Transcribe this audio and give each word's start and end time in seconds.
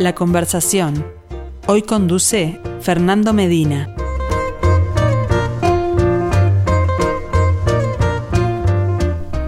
La 0.00 0.14
conversación. 0.14 1.04
Hoy 1.66 1.82
conduce 1.82 2.58
Fernando 2.80 3.34
Medina. 3.34 3.94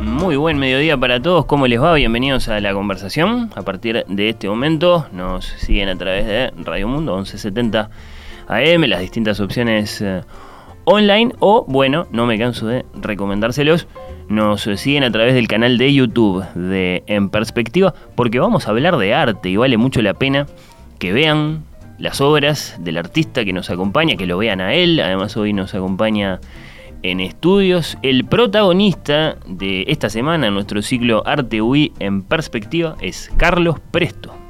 Muy 0.03 0.37
buen 0.37 0.59
mediodía 0.59 0.99
para 0.99 1.23
todos, 1.23 1.47
¿cómo 1.47 1.67
les 1.67 1.81
va? 1.81 1.95
Bienvenidos 1.95 2.49
a 2.49 2.61
la 2.61 2.75
conversación. 2.75 3.51
A 3.55 3.63
partir 3.63 4.05
de 4.07 4.29
este 4.29 4.47
momento 4.47 5.07
nos 5.11 5.47
siguen 5.47 5.89
a 5.89 5.97
través 5.97 6.27
de 6.27 6.53
Radio 6.63 6.87
Mundo 6.87 7.15
1170 7.15 7.89
AM, 8.49 8.83
las 8.83 9.01
distintas 9.01 9.41
opciones 9.41 10.03
eh, 10.03 10.21
online 10.85 11.33
o, 11.39 11.65
bueno, 11.67 12.07
no 12.11 12.27
me 12.27 12.39
canso 12.39 12.67
de 12.67 12.85
recomendárselos, 12.93 13.89
nos 14.33 14.63
siguen 14.63 15.05
a 15.05 15.13
través 15.13 15.35
del 15.35 15.47
canal 15.47 15.79
de 15.79 15.93
YouTube 15.93 16.45
de 16.55 17.05
En 17.07 17.29
Perspectiva 17.29 17.95
porque 18.17 18.41
vamos 18.41 18.67
a 18.67 18.71
hablar 18.71 18.97
de 18.97 19.15
arte 19.15 19.51
y 19.51 19.57
vale 19.57 19.77
mucho 19.77 20.03
la 20.03 20.15
pena 20.15 20.47
que 20.99 21.13
vean 21.13 21.65
las 21.99 22.21
obras 22.21 22.77
del 22.81 22.97
artista 22.97 23.45
que 23.45 23.53
nos 23.53 23.71
acompaña, 23.71 24.17
que 24.17 24.27
lo 24.27 24.39
vean 24.39 24.61
a 24.61 24.75
él, 24.75 24.99
además 25.01 25.37
hoy 25.37 25.53
nos 25.53 25.75
acompaña 25.75 26.41
en 27.03 27.21
estudios. 27.21 27.99
El 28.03 28.25
protagonista 28.25 29.37
de 29.47 29.85
esta 29.89 30.09
semana 30.09 30.51
nuestro 30.51 30.83
ciclo 30.83 31.23
Arte 31.27 31.61
UI 31.61 31.93
en 31.99 32.23
perspectiva 32.23 32.97
es 33.01 33.31
Carlos 33.37 33.77
Presto. 33.91 34.42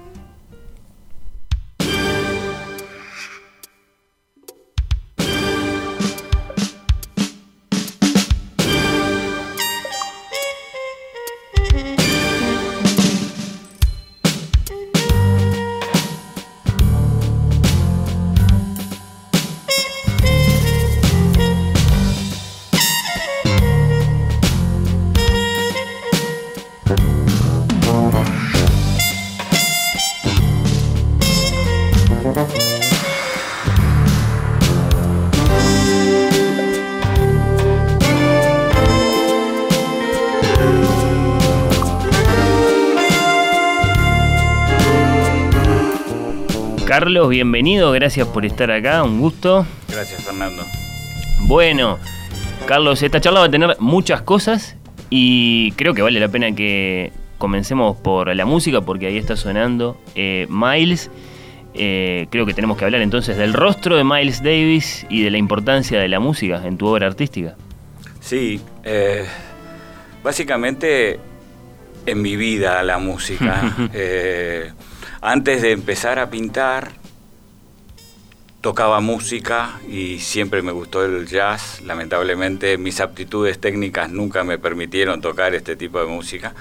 Carlos, 46.92 47.30
bienvenido, 47.30 47.90
gracias 47.92 48.28
por 48.28 48.44
estar 48.44 48.70
acá, 48.70 49.02
un 49.02 49.18
gusto. 49.18 49.66
Gracias, 49.88 50.24
Fernando. 50.24 50.62
Bueno, 51.40 51.98
Carlos, 52.66 53.02
esta 53.02 53.18
charla 53.18 53.40
va 53.40 53.46
a 53.46 53.50
tener 53.50 53.76
muchas 53.78 54.20
cosas 54.20 54.76
y 55.08 55.72
creo 55.72 55.94
que 55.94 56.02
vale 56.02 56.20
la 56.20 56.28
pena 56.28 56.54
que 56.54 57.10
comencemos 57.38 57.96
por 57.96 58.36
la 58.36 58.44
música 58.44 58.82
porque 58.82 59.06
ahí 59.06 59.16
está 59.16 59.36
sonando 59.36 59.98
eh, 60.14 60.46
Miles. 60.50 61.10
Eh, 61.72 62.26
creo 62.28 62.44
que 62.44 62.52
tenemos 62.52 62.76
que 62.76 62.84
hablar 62.84 63.00
entonces 63.00 63.38
del 63.38 63.54
rostro 63.54 63.96
de 63.96 64.04
Miles 64.04 64.42
Davis 64.42 65.06
y 65.08 65.22
de 65.22 65.30
la 65.30 65.38
importancia 65.38 65.98
de 65.98 66.08
la 66.08 66.20
música 66.20 66.60
en 66.62 66.76
tu 66.76 66.88
obra 66.88 67.06
artística. 67.06 67.56
Sí, 68.20 68.60
eh, 68.84 69.24
básicamente 70.22 71.18
en 72.04 72.20
mi 72.20 72.36
vida 72.36 72.82
la 72.82 72.98
música. 72.98 73.62
Antes 75.24 75.62
de 75.62 75.70
empezar 75.70 76.18
a 76.18 76.30
pintar, 76.30 76.90
tocaba 78.60 79.00
música 79.00 79.80
y 79.88 80.18
siempre 80.18 80.62
me 80.62 80.72
gustó 80.72 81.04
el 81.04 81.28
jazz. 81.28 81.80
Lamentablemente 81.82 82.76
mis 82.76 83.00
aptitudes 83.00 83.60
técnicas 83.60 84.10
nunca 84.10 84.42
me 84.42 84.58
permitieron 84.58 85.20
tocar 85.20 85.54
este 85.54 85.76
tipo 85.76 86.00
de 86.00 86.06
música. 86.06 86.54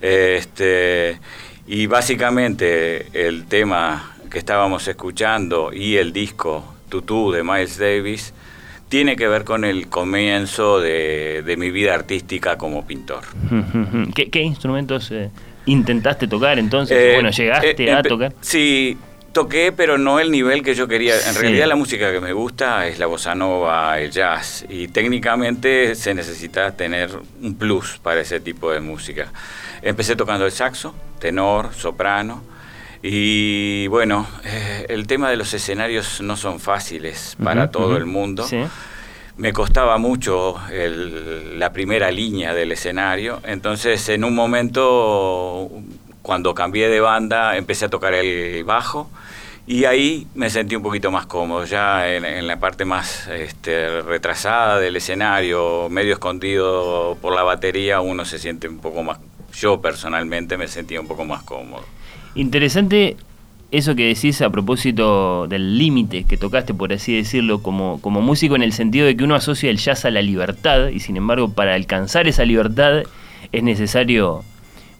Este, 0.00 1.20
y 1.66 1.86
básicamente 1.86 3.08
el 3.12 3.44
tema 3.44 4.16
que 4.30 4.38
estábamos 4.38 4.88
escuchando 4.88 5.70
y 5.72 5.96
el 5.96 6.14
disco 6.14 6.64
Tutú 6.88 7.30
de 7.30 7.42
Miles 7.42 7.76
Davis 7.76 8.32
tiene 8.88 9.16
que 9.16 9.28
ver 9.28 9.44
con 9.44 9.66
el 9.66 9.88
comienzo 9.88 10.80
de, 10.80 11.54
mi 11.58 11.70
vida 11.70 11.94
artística 11.94 12.56
como 12.56 12.86
pintor. 12.86 13.24
¿Qué, 14.14 14.40
instrumentos 14.40 15.10
eh, 15.10 15.30
intentaste 15.70 16.26
tocar 16.26 16.58
entonces? 16.58 16.96
Eh, 16.96 17.14
bueno, 17.14 17.30
llegaste 17.30 17.84
eh, 17.84 17.92
a 17.92 18.02
tocar. 18.02 18.34
Sí, 18.40 18.96
toqué, 19.32 19.72
pero 19.72 19.98
no 19.98 20.20
el 20.20 20.30
nivel 20.30 20.62
que 20.62 20.74
yo 20.74 20.88
quería. 20.88 21.14
En 21.28 21.34
realidad 21.34 21.66
la 21.66 21.76
música 21.76 22.12
que 22.12 22.20
me 22.20 22.32
gusta 22.32 22.86
es 22.86 22.98
la 22.98 23.06
bossa 23.06 23.34
nova, 23.34 23.98
el 24.00 24.10
jazz, 24.10 24.64
y 24.68 24.88
técnicamente 24.88 25.94
se 25.94 26.14
necesita 26.14 26.72
tener 26.72 27.10
un 27.42 27.54
plus 27.54 27.98
para 28.02 28.20
ese 28.20 28.40
tipo 28.40 28.70
de 28.72 28.80
música. 28.80 29.30
Empecé 29.82 30.16
tocando 30.16 30.44
el 30.44 30.52
saxo, 30.52 30.94
tenor, 31.20 31.72
soprano, 31.74 32.42
y 33.02 33.86
bueno, 33.88 34.26
eh, 34.44 34.86
el 34.88 35.06
tema 35.06 35.30
de 35.30 35.36
los 35.36 35.54
escenarios 35.54 36.20
no 36.20 36.36
son 36.36 36.58
fáciles 36.58 37.36
para 37.42 37.70
todo 37.70 37.96
el 37.96 38.06
mundo. 38.06 38.44
¿Sí? 38.44 38.58
Me 39.38 39.52
costaba 39.52 39.98
mucho 39.98 40.56
la 41.56 41.72
primera 41.72 42.10
línea 42.10 42.54
del 42.54 42.72
escenario, 42.72 43.40
entonces 43.44 44.08
en 44.08 44.24
un 44.24 44.34
momento, 44.34 45.70
cuando 46.22 46.54
cambié 46.54 46.88
de 46.88 47.00
banda, 47.00 47.56
empecé 47.56 47.86
a 47.86 47.88
tocar 47.88 48.14
el 48.14 48.64
bajo 48.64 49.08
y 49.66 49.84
ahí 49.84 50.26
me 50.34 50.50
sentí 50.50 50.74
un 50.74 50.82
poquito 50.82 51.12
más 51.12 51.26
cómodo, 51.26 51.64
ya 51.66 52.12
en, 52.12 52.46
la 52.48 52.58
parte 52.58 52.84
más 52.84 53.28
este, 53.28 54.02
retrasada 54.02 54.80
del 54.80 54.96
escenario, 54.96 55.88
medio 55.88 56.14
escondido 56.14 57.16
por 57.22 57.32
la 57.32 57.44
batería, 57.44 58.00
uno 58.00 58.24
se 58.24 58.38
siente 58.38 58.68
un 58.68 58.80
poco 58.80 59.04
más, 59.04 59.20
yo 59.52 59.80
personalmente 59.80 60.56
me 60.56 60.66
sentía 60.66 61.00
un 61.00 61.06
poco 61.06 61.24
más 61.24 61.44
cómodo. 61.44 61.84
Interesante 62.34 63.16
eso 63.70 63.94
que 63.94 64.06
decís 64.06 64.40
a 64.40 64.50
propósito 64.50 65.46
del 65.46 65.76
límite 65.76 66.24
que 66.24 66.36
tocaste, 66.36 66.72
por 66.72 66.92
así 66.92 67.14
decirlo, 67.14 67.62
como, 67.62 68.00
como 68.00 68.20
músico, 68.20 68.56
en 68.56 68.62
el 68.62 68.72
sentido 68.72 69.06
de 69.06 69.16
que 69.16 69.24
uno 69.24 69.34
asocia 69.34 69.70
el 69.70 69.78
jazz 69.78 70.04
a 70.04 70.10
la 70.10 70.22
libertad, 70.22 70.88
y 70.88 71.00
sin 71.00 71.16
embargo, 71.16 71.52
para 71.52 71.74
alcanzar 71.74 72.26
esa 72.28 72.44
libertad 72.44 73.02
es 73.52 73.62
necesario, 73.62 74.42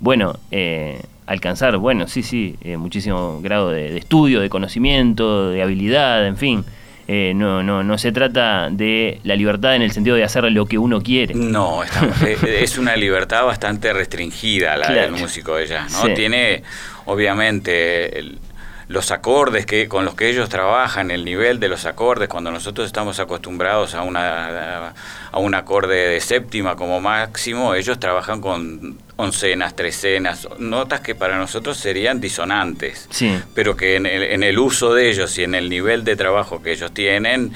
bueno, 0.01 0.39
eh, 0.51 1.01
alcanzar, 1.27 1.79
bueno, 1.79 2.09
sí, 2.09 2.23
sí, 2.23 2.57
eh, 2.63 2.77
muchísimo 2.77 3.41
grado 3.41 3.71
de, 3.71 3.97
estudio, 3.97 4.41
de 4.41 4.51
conocimiento, 4.51 5.51
de 5.51 5.63
habilidad, 5.63 6.27
en 6.27 6.37
fin. 6.37 6.65
Eh, 7.11 7.33
no, 7.35 7.63
no, 7.63 7.83
no 7.83 7.97
se 7.97 8.13
trata 8.13 8.69
de 8.71 9.21
la 9.25 9.35
libertad 9.35 9.75
en 9.75 9.81
el 9.81 9.93
sentido 9.93 10.15
de 10.15 10.25
hacer 10.25 10.45
lo 10.53 10.67
que 10.67 10.77
uno 10.77 11.01
quiere. 11.01 11.33
No, 11.35 11.81
es 11.83 12.77
una 12.77 12.97
libertad 12.97 13.47
bastante 13.47 13.95
restringida 13.95 14.77
la 14.77 14.91
del 14.91 15.13
músico 15.13 15.57
de 15.57 15.67
jazz, 15.69 15.91
¿no? 15.91 16.13
Tiene, 16.13 16.63
obviamente, 17.07 18.19
el, 18.19 18.39
los 18.89 19.11
acordes 19.11 19.67
que 19.67 19.87
con 19.87 20.05
los 20.07 20.15
que 20.15 20.31
ellos 20.31 20.49
trabajan, 20.49 21.11
el 21.11 21.25
nivel 21.25 21.61
de 21.61 21.69
los 21.69 21.85
acordes, 21.85 22.29
cuando 22.29 22.51
nosotros 22.51 22.87
estamos 22.87 23.21
acostumbrados 23.21 23.95
a 23.95 24.03
una 24.03 24.95
a 25.31 25.39
un 25.39 25.55
acorde 25.55 26.09
de 26.09 26.21
séptima 26.21 26.75
como 26.75 27.01
máximo, 27.01 27.75
ellos 27.75 28.01
trabajan 28.01 28.41
con 28.41 28.99
oncenas, 29.17 29.77
trecenas, 29.77 30.49
notas 30.59 31.01
que 31.01 31.15
para 31.15 31.37
nosotros 31.37 31.77
serían 31.77 32.21
disonantes, 32.21 33.09
pero 33.55 33.77
que 33.77 33.97
en 33.97 34.07
el, 34.07 34.23
en 34.23 34.43
el 34.43 34.59
uso 34.59 34.95
de 34.95 35.11
ellos 35.11 35.37
y 35.39 35.45
en 35.45 35.55
el 35.55 35.69
nivel 35.69 36.05
de 36.05 36.17
trabajo 36.17 36.63
que 36.63 36.73
ellos 36.73 36.93
tienen 36.93 37.53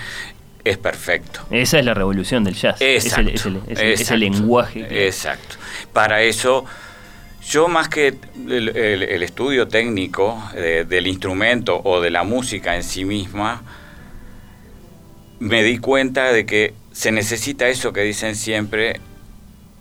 es 0.64 0.78
perfecto. 0.78 1.40
Esa 1.50 1.78
es 1.78 1.84
la 1.84 1.94
revolución 1.94 2.44
del 2.44 2.54
jazz. 2.54 2.76
Exacto, 2.80 3.30
es 3.68 4.10
el, 4.10 4.20
lenguaje. 4.20 5.06
Exacto. 5.06 5.56
Para 5.92 6.22
eso 6.22 6.64
yo 7.44 7.68
más 7.68 7.88
que 7.88 8.14
el, 8.48 9.22
estudio 9.22 9.68
técnico 9.68 10.42
del 10.54 11.06
instrumento 11.06 11.80
o 11.84 12.00
de 12.00 12.10
la 12.10 12.22
música 12.22 12.76
en 12.76 12.82
sí 12.82 13.04
misma, 13.04 13.62
me 15.40 15.62
di 15.62 15.78
cuenta 15.78 16.32
de 16.32 16.46
que 16.46 16.74
se 16.92 17.10
necesita 17.10 17.68
eso 17.68 17.92
que 17.92 18.02
dicen 18.02 18.36
siempre 18.36 19.00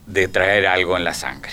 de 0.07 0.27
traer 0.27 0.65
algo 0.65 0.97
en 0.97 1.03
la 1.03 1.13
sangre. 1.13 1.51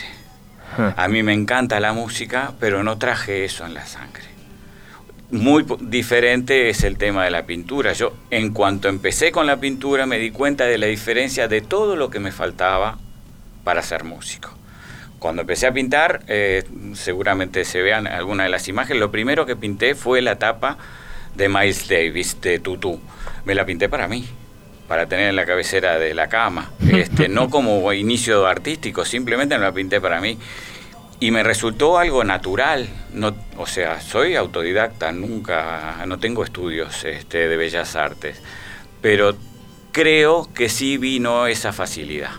A 0.96 1.08
mí 1.08 1.22
me 1.22 1.32
encanta 1.32 1.80
la 1.80 1.92
música, 1.92 2.52
pero 2.60 2.82
no 2.82 2.98
traje 2.98 3.44
eso 3.44 3.66
en 3.66 3.74
la 3.74 3.86
sangre. 3.86 4.24
Muy 5.30 5.66
diferente 5.80 6.70
es 6.70 6.84
el 6.84 6.96
tema 6.96 7.24
de 7.24 7.30
la 7.30 7.44
pintura. 7.44 7.92
Yo, 7.92 8.14
en 8.30 8.52
cuanto 8.52 8.88
empecé 8.88 9.30
con 9.30 9.46
la 9.46 9.58
pintura, 9.58 10.06
me 10.06 10.18
di 10.18 10.30
cuenta 10.30 10.64
de 10.64 10.78
la 10.78 10.86
diferencia 10.86 11.48
de 11.48 11.60
todo 11.60 11.96
lo 11.96 12.08
que 12.08 12.18
me 12.18 12.32
faltaba 12.32 12.98
para 13.64 13.82
ser 13.82 14.04
músico. 14.04 14.57
Cuando 15.18 15.42
empecé 15.42 15.66
a 15.66 15.72
pintar, 15.72 16.22
eh, 16.28 16.64
seguramente 16.94 17.64
se 17.64 17.82
vean 17.82 18.06
algunas 18.06 18.46
de 18.46 18.50
las 18.50 18.68
imágenes, 18.68 19.00
lo 19.00 19.10
primero 19.10 19.46
que 19.46 19.56
pinté 19.56 19.94
fue 19.94 20.22
la 20.22 20.38
tapa 20.38 20.78
de 21.34 21.48
Miles 21.48 21.88
Davis, 21.88 22.40
de 22.40 22.60
Tutu. 22.60 23.00
Me 23.44 23.54
la 23.54 23.64
pinté 23.66 23.88
para 23.88 24.06
mí, 24.06 24.28
para 24.86 25.06
tener 25.06 25.28
en 25.28 25.36
la 25.36 25.44
cabecera 25.44 25.98
de 25.98 26.14
la 26.14 26.28
cama. 26.28 26.70
Este, 26.92 27.28
no 27.28 27.50
como 27.50 27.92
inicio 27.92 28.46
artístico, 28.46 29.04
simplemente 29.04 29.56
me 29.58 29.64
la 29.64 29.72
pinté 29.72 30.00
para 30.00 30.20
mí. 30.20 30.38
y 31.20 31.32
me 31.32 31.42
resultó 31.42 31.98
algo 31.98 32.22
natural. 32.22 32.88
No, 33.12 33.34
o 33.56 33.66
sea, 33.66 34.00
soy 34.00 34.36
autodidacta, 34.36 35.10
nunca, 35.10 36.04
no 36.06 36.18
tengo 36.18 36.44
estudios 36.44 37.04
este, 37.04 37.48
de 37.48 37.56
bellas 37.56 37.96
artes, 37.96 38.40
pero 39.02 39.36
creo 39.90 40.48
que 40.54 40.68
sí 40.68 40.96
vino 40.96 41.48
esa 41.48 41.72
facilidad, 41.72 42.30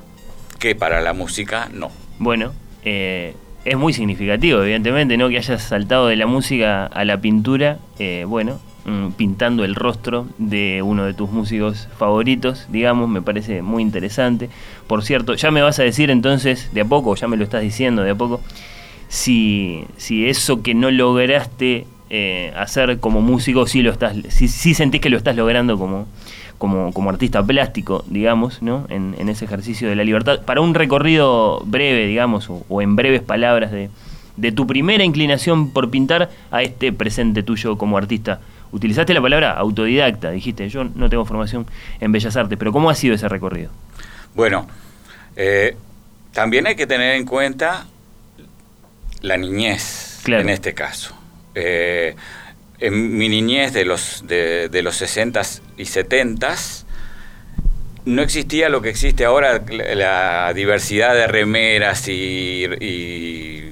que 0.59 0.75
para 0.75 1.01
la 1.01 1.11
música 1.11 1.67
no. 1.73 1.91
Bueno, 2.19 2.53
eh, 2.83 3.35
es 3.65 3.77
muy 3.77 3.93
significativo, 3.93 4.61
evidentemente, 4.61 5.17
¿no? 5.17 5.29
Que 5.29 5.37
hayas 5.37 5.61
saltado 5.61 6.07
de 6.07 6.15
la 6.15 6.27
música 6.27 6.85
a 6.85 7.05
la 7.05 7.19
pintura, 7.19 7.79
eh, 7.99 8.25
bueno, 8.27 8.59
mm, 8.85 9.11
pintando 9.11 9.65
el 9.65 9.75
rostro 9.75 10.27
de 10.37 10.81
uno 10.81 11.05
de 11.05 11.13
tus 11.13 11.29
músicos 11.29 11.87
favoritos, 11.97 12.65
digamos, 12.69 13.09
me 13.09 13.21
parece 13.21 13.61
muy 13.61 13.83
interesante. 13.83 14.49
Por 14.87 15.03
cierto, 15.03 15.35
ya 15.35 15.51
me 15.51 15.61
vas 15.61 15.79
a 15.79 15.83
decir 15.83 16.09
entonces, 16.09 16.69
de 16.73 16.81
a 16.81 16.85
poco, 16.85 17.15
ya 17.15 17.27
me 17.27 17.37
lo 17.37 17.43
estás 17.43 17.61
diciendo 17.61 18.03
de 18.03 18.11
a 18.11 18.15
poco, 18.15 18.41
si, 19.09 19.83
si 19.97 20.27
eso 20.27 20.61
que 20.61 20.73
no 20.73 20.89
lograste 20.91 21.85
eh, 22.09 22.53
hacer 22.55 22.99
como 22.99 23.21
músico, 23.21 23.67
si 23.67 23.81
lo 23.81 23.91
estás, 23.91 24.15
si, 24.29 24.47
si 24.47 24.73
sentís 24.73 25.01
que 25.01 25.09
lo 25.09 25.17
estás 25.17 25.35
logrando 25.35 25.77
como, 25.77 26.07
como, 26.59 26.93
como 26.93 27.09
artista 27.09 27.41
plástico, 27.41 28.03
digamos, 28.07 28.61
¿no? 28.61 28.85
En, 28.89 29.15
en, 29.17 29.29
ese 29.29 29.45
ejercicio 29.45 29.89
de 29.89 29.95
la 29.95 30.03
libertad, 30.03 30.41
para 30.41 30.61
un 30.61 30.75
recorrido 30.75 31.61
breve, 31.65 32.05
digamos, 32.05 32.49
o, 32.49 32.81
en 32.81 32.95
breves 32.95 33.21
palabras 33.21 33.71
de, 33.71 33.89
de, 34.35 34.51
tu 34.51 34.67
primera 34.67 35.03
inclinación 35.03 35.71
por 35.71 35.89
pintar 35.89 36.29
a 36.51 36.61
este 36.61 36.91
presente 36.91 37.41
tuyo 37.43 37.77
como 37.77 37.97
artista. 37.97 38.41
Utilizaste 38.71 39.13
la 39.13 39.21
palabra 39.21 39.53
autodidacta, 39.53 40.31
dijiste, 40.31 40.67
yo 40.69 40.83
no 40.83 41.09
tengo 41.09 41.25
formación 41.25 41.65
en 42.01 42.11
Bellas 42.11 42.35
Artes, 42.35 42.59
pero 42.59 42.71
¿cómo 42.73 42.89
ha 42.89 42.95
sido 42.95 43.15
ese 43.15 43.29
recorrido? 43.29 43.71
Bueno, 44.35 44.67
eh, 45.37 45.77
también 46.33 46.67
hay 46.67 46.75
que 46.75 46.85
tener 46.85 47.15
en 47.15 47.25
cuenta 47.25 47.87
la 49.21 49.37
niñez, 49.37 50.19
claro. 50.23 50.43
en 50.43 50.49
este 50.49 50.73
caso. 50.73 51.15
Eh, 51.55 52.15
en 52.79 53.17
mi 53.17 53.29
niñez 53.29 53.73
de 53.73 53.85
los, 53.85 54.23
de, 54.27 54.69
de 54.69 54.81
los 54.81 54.95
60 54.95 55.41
y 55.77 55.85
70 55.85 56.55
no 58.05 58.21
existía 58.21 58.69
lo 58.69 58.81
que 58.81 58.89
existe 58.89 59.25
ahora, 59.25 59.61
la 59.69 60.51
diversidad 60.53 61.13
de 61.13 61.27
remeras 61.27 62.07
y, 62.07 62.65
y, 62.79 63.71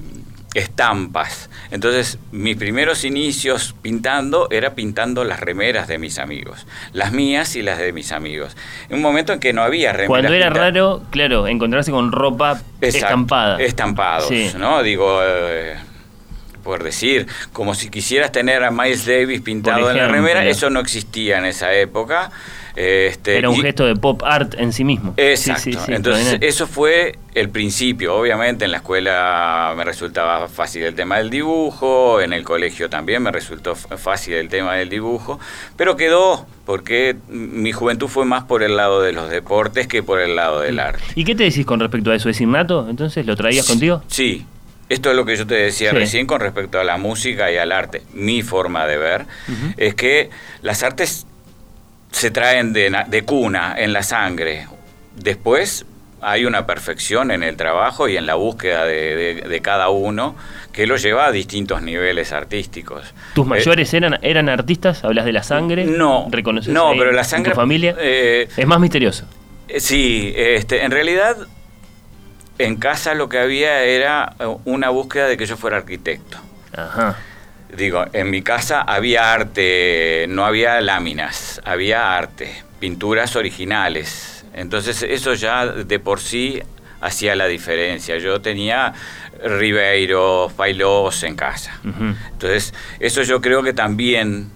estampas. 0.54 1.50
Entonces, 1.70 2.18
mis 2.32 2.56
primeros 2.56 3.04
inicios 3.04 3.74
pintando 3.82 4.48
era 4.50 4.74
pintando 4.74 5.24
las 5.24 5.40
remeras 5.40 5.88
de 5.88 5.98
mis 5.98 6.18
amigos, 6.18 6.66
las 6.92 7.12
mías 7.12 7.56
y 7.56 7.62
las 7.62 7.78
de 7.78 7.92
mis 7.92 8.12
amigos. 8.12 8.56
En 8.88 8.96
un 8.96 9.02
momento 9.02 9.32
en 9.32 9.40
que 9.40 9.52
no 9.52 9.62
había 9.62 9.92
remeras. 9.92 10.08
Cuando 10.08 10.32
era 10.32 10.46
pintadas. 10.46 10.74
raro, 10.74 11.02
claro, 11.10 11.46
encontrarse 11.46 11.90
con 11.90 12.12
ropa 12.12 12.60
Exacto, 12.80 13.06
estampada. 13.06 13.56
Estampados, 13.58 14.28
sí. 14.28 14.50
¿no? 14.56 14.82
Digo, 14.82 15.20
eh, 15.22 15.76
por 16.68 16.84
decir, 16.84 17.26
como 17.54 17.74
si 17.74 17.88
quisieras 17.88 18.30
tener 18.30 18.62
a 18.62 18.70
Miles 18.70 19.06
Davis 19.06 19.40
pintado 19.40 19.78
ejemplo, 19.78 20.02
en 20.02 20.06
la 20.06 20.12
remera, 20.12 20.44
eso 20.44 20.68
no 20.68 20.80
existía 20.80 21.38
en 21.38 21.46
esa 21.46 21.72
época. 21.72 22.30
Este, 22.76 23.38
Era 23.38 23.48
un 23.48 23.56
y, 23.56 23.62
gesto 23.62 23.86
de 23.86 23.96
pop 23.96 24.22
art 24.22 24.54
en 24.58 24.74
sí 24.74 24.84
mismo. 24.84 25.14
Exacto. 25.16 25.62
Sí, 25.62 25.72
sí, 25.72 25.78
sí, 25.86 25.92
Entonces, 25.94 26.36
eso 26.42 26.66
fue 26.66 27.18
el 27.32 27.48
principio. 27.48 28.14
Obviamente, 28.14 28.66
en 28.66 28.72
la 28.72 28.76
escuela 28.76 29.72
me 29.78 29.82
resultaba 29.82 30.46
fácil 30.46 30.82
el 30.82 30.94
tema 30.94 31.16
del 31.16 31.30
dibujo, 31.30 32.20
en 32.20 32.34
el 32.34 32.44
colegio 32.44 32.90
también 32.90 33.22
me 33.22 33.32
resultó 33.32 33.74
fácil 33.74 34.34
el 34.34 34.50
tema 34.50 34.74
del 34.74 34.90
dibujo, 34.90 35.40
pero 35.74 35.96
quedó 35.96 36.46
porque 36.66 37.16
mi 37.30 37.72
juventud 37.72 38.08
fue 38.08 38.26
más 38.26 38.44
por 38.44 38.62
el 38.62 38.76
lado 38.76 39.00
de 39.00 39.14
los 39.14 39.30
deportes 39.30 39.88
que 39.88 40.02
por 40.02 40.20
el 40.20 40.36
lado 40.36 40.60
del 40.60 40.80
arte. 40.80 41.02
¿Y 41.14 41.24
qué 41.24 41.34
te 41.34 41.44
decís 41.44 41.64
con 41.64 41.80
respecto 41.80 42.10
a 42.10 42.14
eso? 42.14 42.28
¿Es 42.28 42.42
innato? 42.42 42.86
Entonces, 42.90 43.24
¿lo 43.24 43.36
traías 43.36 43.66
contigo? 43.66 44.02
Sí, 44.08 44.44
esto 44.88 45.10
es 45.10 45.16
lo 45.16 45.24
que 45.24 45.36
yo 45.36 45.46
te 45.46 45.54
decía 45.54 45.90
sí. 45.90 45.96
recién 45.96 46.26
con 46.26 46.40
respecto 46.40 46.80
a 46.80 46.84
la 46.84 46.96
música 46.96 47.50
y 47.52 47.56
al 47.56 47.72
arte. 47.72 48.02
Mi 48.14 48.42
forma 48.42 48.86
de 48.86 48.98
ver 48.98 49.22
uh 49.22 49.52
-huh. 49.52 49.74
es 49.76 49.94
que 49.94 50.30
las 50.62 50.82
artes 50.82 51.26
se 52.10 52.30
traen 52.30 52.72
de, 52.72 52.90
de, 53.06 53.22
cuna, 53.22 53.74
en 53.76 53.92
la 53.92 54.02
sangre. 54.02 54.66
Después 55.16 55.84
hay 56.20 56.46
una 56.46 56.66
perfección 56.66 57.30
en 57.30 57.42
el 57.42 57.56
trabajo 57.56 58.08
y 58.08 58.16
en 58.16 58.26
la 58.26 58.34
búsqueda 58.34 58.84
de, 58.84 59.14
de, 59.14 59.34
de 59.48 59.60
cada 59.60 59.88
uno 59.90 60.34
que 60.72 60.86
lo 60.86 60.96
lleva 60.96 61.26
a 61.26 61.32
distintos 61.32 61.82
niveles 61.82 62.32
artísticos. 62.32 63.12
¿Tus 63.34 63.46
mayores 63.46 63.92
eh, 63.92 63.96
eran, 63.96 64.18
eran 64.22 64.48
artistas? 64.48 65.04
¿Hablas 65.04 65.24
de 65.24 65.32
la 65.32 65.42
sangre? 65.42 65.84
No. 65.84 66.28
¿Reconoces 66.30 66.72
no, 66.72 66.92
pero 66.96 67.12
la 67.12 67.24
sangre. 67.24 67.52
¿Tu 67.52 67.56
familia? 67.56 67.94
Eh, 67.98 68.48
es 68.56 68.66
más 68.66 68.80
misterioso. 68.80 69.26
Sí, 69.76 70.32
este, 70.34 70.84
en 70.84 70.90
realidad 70.90 71.36
en 72.58 72.76
casa 72.76 73.14
lo 73.14 73.28
que 73.28 73.38
había 73.38 73.82
era 73.84 74.34
una 74.64 74.90
búsqueda 74.90 75.26
de 75.28 75.36
que 75.36 75.46
yo 75.46 75.56
fuera 75.56 75.78
arquitecto. 75.78 76.38
Ajá. 76.76 77.16
Digo, 77.74 78.04
en 78.12 78.30
mi 78.30 78.42
casa 78.42 78.80
había 78.80 79.32
arte, 79.32 80.26
no 80.28 80.44
había 80.44 80.80
láminas, 80.80 81.60
había 81.64 82.16
arte, 82.16 82.62
pinturas 82.80 83.36
originales. 83.36 84.44
Entonces 84.54 85.02
eso 85.02 85.34
ya 85.34 85.66
de 85.66 85.98
por 85.98 86.20
sí 86.20 86.62
hacía 87.00 87.36
la 87.36 87.46
diferencia. 87.46 88.16
Yo 88.18 88.40
tenía 88.40 88.94
Ribeiro, 89.44 90.50
Failós 90.54 91.22
en 91.22 91.36
casa. 91.36 91.78
Uh 91.84 91.88
-huh. 91.88 92.16
Entonces 92.32 92.74
eso 93.00 93.22
yo 93.22 93.40
creo 93.40 93.62
que 93.62 93.72
también 93.72 94.50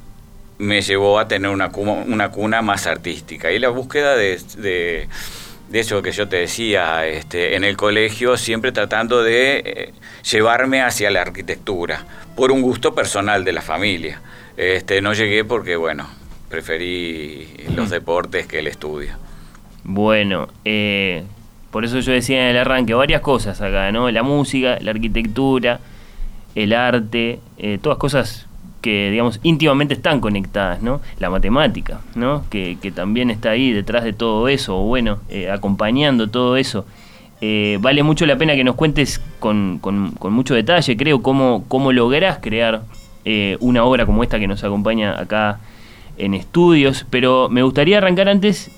me 0.58 0.80
llevó 0.80 1.18
a 1.18 1.28
tener 1.28 1.50
una 1.50 1.70
cuna, 1.70 1.92
una 2.06 2.30
cuna 2.30 2.62
más 2.62 2.86
artística. 2.86 3.50
Y 3.52 3.58
la 3.58 3.68
búsqueda 3.68 4.16
de, 4.16 4.40
de 4.56 5.08
de 5.72 5.80
eso 5.80 6.02
que 6.02 6.12
yo 6.12 6.28
te 6.28 6.36
decía, 6.36 7.06
este, 7.06 7.56
en 7.56 7.64
el 7.64 7.78
colegio 7.78 8.36
siempre 8.36 8.72
tratando 8.72 9.22
de 9.22 9.62
eh, 9.64 9.92
llevarme 10.30 10.82
hacia 10.82 11.10
la 11.10 11.22
arquitectura, 11.22 12.04
por 12.36 12.52
un 12.52 12.60
gusto 12.60 12.94
personal 12.94 13.42
de 13.42 13.52
la 13.52 13.62
familia. 13.62 14.20
Este, 14.58 15.00
no 15.00 15.14
llegué 15.14 15.46
porque, 15.46 15.76
bueno, 15.76 16.06
preferí 16.50 17.48
los 17.74 17.88
deportes 17.88 18.46
que 18.46 18.58
el 18.58 18.66
estudio. 18.66 19.14
Bueno, 19.82 20.48
eh, 20.66 21.24
por 21.70 21.86
eso 21.86 22.00
yo 22.00 22.12
decía 22.12 22.42
en 22.42 22.48
el 22.48 22.58
arranque 22.58 22.92
varias 22.92 23.22
cosas 23.22 23.62
acá, 23.62 23.90
¿no? 23.92 24.10
La 24.10 24.22
música, 24.22 24.78
la 24.82 24.90
arquitectura, 24.90 25.80
el 26.54 26.74
arte, 26.74 27.40
eh, 27.56 27.78
todas 27.80 27.96
cosas 27.96 28.46
que, 28.82 29.10
digamos, 29.10 29.40
íntimamente 29.42 29.94
están 29.94 30.20
conectadas, 30.20 30.82
¿no? 30.82 31.00
La 31.18 31.30
matemática, 31.30 32.00
¿no? 32.14 32.44
Que, 32.50 32.76
que 32.82 32.90
también 32.90 33.30
está 33.30 33.50
ahí 33.50 33.72
detrás 33.72 34.04
de 34.04 34.12
todo 34.12 34.48
eso, 34.48 34.78
o 34.78 34.82
bueno, 34.82 35.20
eh, 35.30 35.50
acompañando 35.50 36.28
todo 36.28 36.56
eso. 36.56 36.84
Eh, 37.40 37.78
vale 37.80 38.02
mucho 38.02 38.26
la 38.26 38.36
pena 38.36 38.54
que 38.54 38.64
nos 38.64 38.74
cuentes 38.74 39.20
con, 39.38 39.78
con, 39.80 40.12
con 40.12 40.32
mucho 40.32 40.54
detalle, 40.54 40.96
creo, 40.96 41.22
cómo, 41.22 41.64
cómo 41.68 41.92
lográs 41.92 42.38
crear 42.38 42.82
eh, 43.24 43.56
una 43.60 43.84
obra 43.84 44.04
como 44.04 44.22
esta 44.22 44.38
que 44.38 44.46
nos 44.46 44.62
acompaña 44.64 45.18
acá 45.18 45.60
en 46.18 46.34
estudios, 46.34 47.06
pero 47.08 47.48
me 47.48 47.62
gustaría 47.62 47.98
arrancar 47.98 48.28
antes 48.28 48.70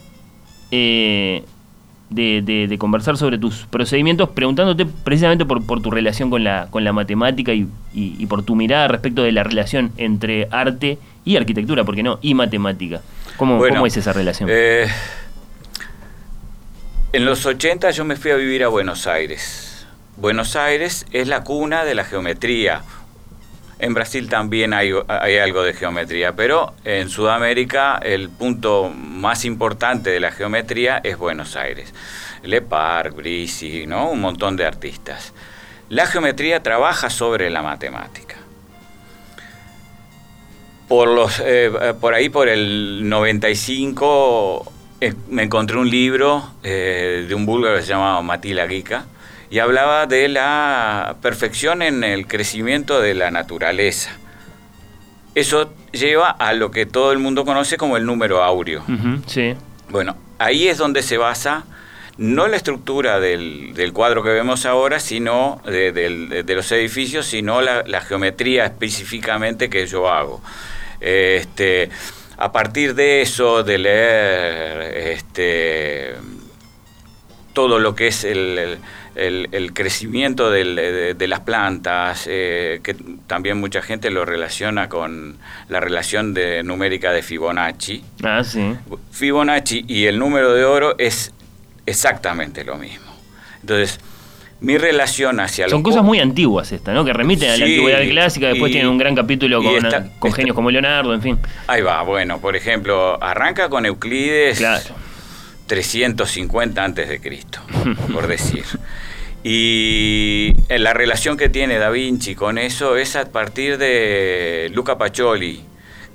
de, 2.15 2.43
de, 2.43 2.67
de, 2.69 2.79
conversar 2.79 3.17
sobre 3.17 3.39
tus 3.39 3.67
procedimientos, 3.67 4.29
preguntándote 4.31 4.87
precisamente 4.87 5.45
por, 5.45 5.65
por 5.65 5.83
tu 5.83 5.91
relación 5.91 6.31
con 6.31 6.45
la, 6.45 6.69
con 6.71 6.85
la 6.85 6.93
matemática 6.93 7.53
y, 7.53 7.69
y, 7.93 8.17
y, 8.19 8.27
por 8.27 8.43
tu 8.43 8.55
mirada 8.55 8.89
respecto 8.89 9.23
de 9.23 9.33
la 9.33 9.43
relación 9.43 9.93
entre 9.97 10.49
arte 10.51 10.99
y 11.25 11.37
arquitectura, 11.37 11.85
porque 11.85 12.03
no, 12.03 12.19
y 12.23 12.35
matemática. 12.35 13.03
¿Cómo, 13.37 13.59
bueno, 13.59 13.77
¿cómo 13.77 13.87
es 13.87 13.97
esa 13.97 14.13
relación? 14.13 14.49
Eh, 14.53 14.87
en 17.13 17.25
los 17.25 17.47
80 17.47 17.91
yo 17.91 18.05
me 18.05 18.17
fui 18.17 18.31
a 18.31 18.37
vivir 18.37 18.65
a 18.65 18.69
Buenos 18.69 19.07
Aires. 19.07 19.87
Buenos 20.17 20.57
Aires 20.57 21.07
es 21.13 21.27
la 21.27 21.43
cuna 21.43 21.85
de 21.85 21.95
la 21.95 22.05
geometría, 22.05 22.83
en 23.85 23.93
Brasil 23.93 24.31
también 24.31 24.73
hay, 24.73 24.93
algo 24.93 25.63
de 25.63 25.75
geometría, 25.75 26.35
pero 26.35 26.73
en 26.85 27.11
Sudamérica 27.11 28.01
el 28.03 28.31
punto 28.31 28.89
más 28.89 29.45
importante 29.45 30.09
de 30.09 30.21
la 30.21 30.31
geometría 30.31 31.03
es 31.05 31.19
Buenos 31.19 31.55
Aires. 31.55 31.93
Lepar, 32.43 33.13
Brisi, 33.13 33.87
¿no? 33.87 34.11
un 34.11 34.23
montón 34.23 34.57
de 34.57 34.65
artistas. 34.65 35.35
La 35.91 36.07
geometría 36.07 36.63
trabaja 36.63 37.11
sobre 37.11 37.51
la 37.51 37.63
matemática. 37.63 38.37
Por, 40.89 41.09
los, 41.09 41.43
eh, 41.45 41.95
por 42.01 42.15
ahí, 42.15 42.31
por 42.31 42.49
el 42.49 43.07
95, 43.07 44.73
eh, 45.03 45.13
me 45.29 45.43
encontré 45.43 45.77
un 45.77 45.91
libro 45.91 46.55
eh, 46.63 47.27
de 47.29 47.35
un 47.35 47.45
búlgaro 47.45 47.77
que 47.77 47.83
se 47.83 47.89
llamaba 47.89 48.23
Matila 48.23 48.67
Gica, 48.67 49.05
y 49.55 49.61
hablaba 49.61 50.07
de 50.07 50.27
la 50.27 51.15
perfección 51.23 51.81
en 51.81 52.03
el 52.03 52.27
crecimiento 52.27 53.01
de 53.01 53.15
la 53.15 53.31
naturaleza. 53.31 54.11
Eso 55.37 55.73
lleva 55.93 56.29
a 56.29 56.55
lo 56.55 56.73
que 56.73 56.87
todo 56.87 57.13
el 57.13 57.21
mundo 57.21 57.45
conoce 57.45 57.77
como 57.77 57.97
el 57.97 58.05
número 58.05 58.43
áureo. 58.43 58.83
Uh 58.89 58.91
-huh, 58.91 59.23
sí. 59.29 59.55
Bueno, 59.91 60.17
ahí 60.41 60.67
es 60.67 60.77
donde 60.79 61.03
se 61.03 61.19
basa 61.19 61.67
no 62.19 62.49
la 62.49 62.57
estructura 62.57 63.21
del, 63.21 63.75
del 63.75 63.93
cuadro 63.93 64.25
que 64.25 64.31
vemos 64.31 64.67
ahora, 64.67 64.99
sino 64.99 65.63
de, 65.65 65.93
de, 65.93 66.43
de 66.43 66.55
los 66.57 66.73
edificios, 66.73 67.25
sino 67.25 67.61
la, 67.61 67.85
la, 67.87 68.01
geometría 68.01 68.65
específicamente 68.65 69.71
que 69.71 69.87
yo 69.87 70.09
hago. 70.11 70.43
Este, 71.01 71.91
a 72.39 72.51
partir 72.51 72.97
de 72.97 73.23
eso, 73.23 73.63
de 73.63 73.79
leer 73.79 74.97
este, 75.13 76.15
todo 77.53 77.79
lo 77.79 77.95
que 77.95 78.09
es 78.09 78.25
el, 78.25 78.79
crecimiento 79.73 80.51
de, 80.51 81.27
las 81.29 81.41
plantas, 81.41 82.27
eh, 82.29 82.81
que 82.83 82.95
también 83.27 83.59
mucha 83.59 83.83
gente 83.83 84.11
lo 84.11 84.25
relaciona 84.25 84.89
con 84.89 85.37
la 85.69 85.81
relación 85.81 86.35
de, 86.35 86.63
numérica 86.63 87.13
de 87.13 87.23
Fibonacci. 87.23 88.03
Ah, 88.23 88.43
sí. 88.45 88.75
Fibonacci 89.13 89.85
y 89.87 90.07
el 90.07 90.19
número 90.19 90.53
de 90.55 90.65
oro 90.65 90.95
es 90.99 91.33
exactamente 91.87 92.65
lo 92.65 92.77
mismo. 92.77 93.13
Entonces, 93.61 94.01
mi 94.61 94.79
relación 94.79 95.41
hacia 95.41 95.69
Son 95.69 95.83
cosas 95.83 96.03
muy 96.03 96.21
antiguas 96.21 96.73
estas, 96.73 96.95
¿no? 96.95 97.05
Que 97.05 97.13
remiten 97.13 97.51
a 97.51 97.57
la 97.57 97.65
antigüedad 97.65 98.03
clásica, 98.09 98.49
después 98.49 98.73
tienen 98.73 98.89
un 98.91 98.99
gran 98.99 99.15
capítulo 99.15 99.63
con, 100.19 100.33
genios 100.33 100.55
como 100.55 100.71
Leonardo, 100.71 101.15
en 101.15 101.23
fin. 101.23 101.39
Ahí 101.67 101.83
va, 101.83 102.03
bueno, 102.03 102.41
por 102.41 102.57
ejemplo, 102.57 103.23
arranca 103.23 103.69
con 103.69 103.87
Euclides. 103.87 104.59
Claro 104.59 105.04
350 105.67 106.85
antes 106.85 107.09
de 107.09 107.21
Cristo, 107.21 107.61
por 108.13 108.27
decir. 108.27 108.65
Y 109.43 110.55
la 110.71 110.95
relación 110.95 111.37
que 111.37 111.51
tiene 111.51 111.79
Da 111.79 111.91
Vinci 111.91 112.35
con 112.35 112.57
eso 112.57 112.97
es 112.97 113.15
a 113.15 113.27
partir 113.27 113.77
de 113.77 114.71
Luca 114.73 114.97
Pacioli, 114.97 115.63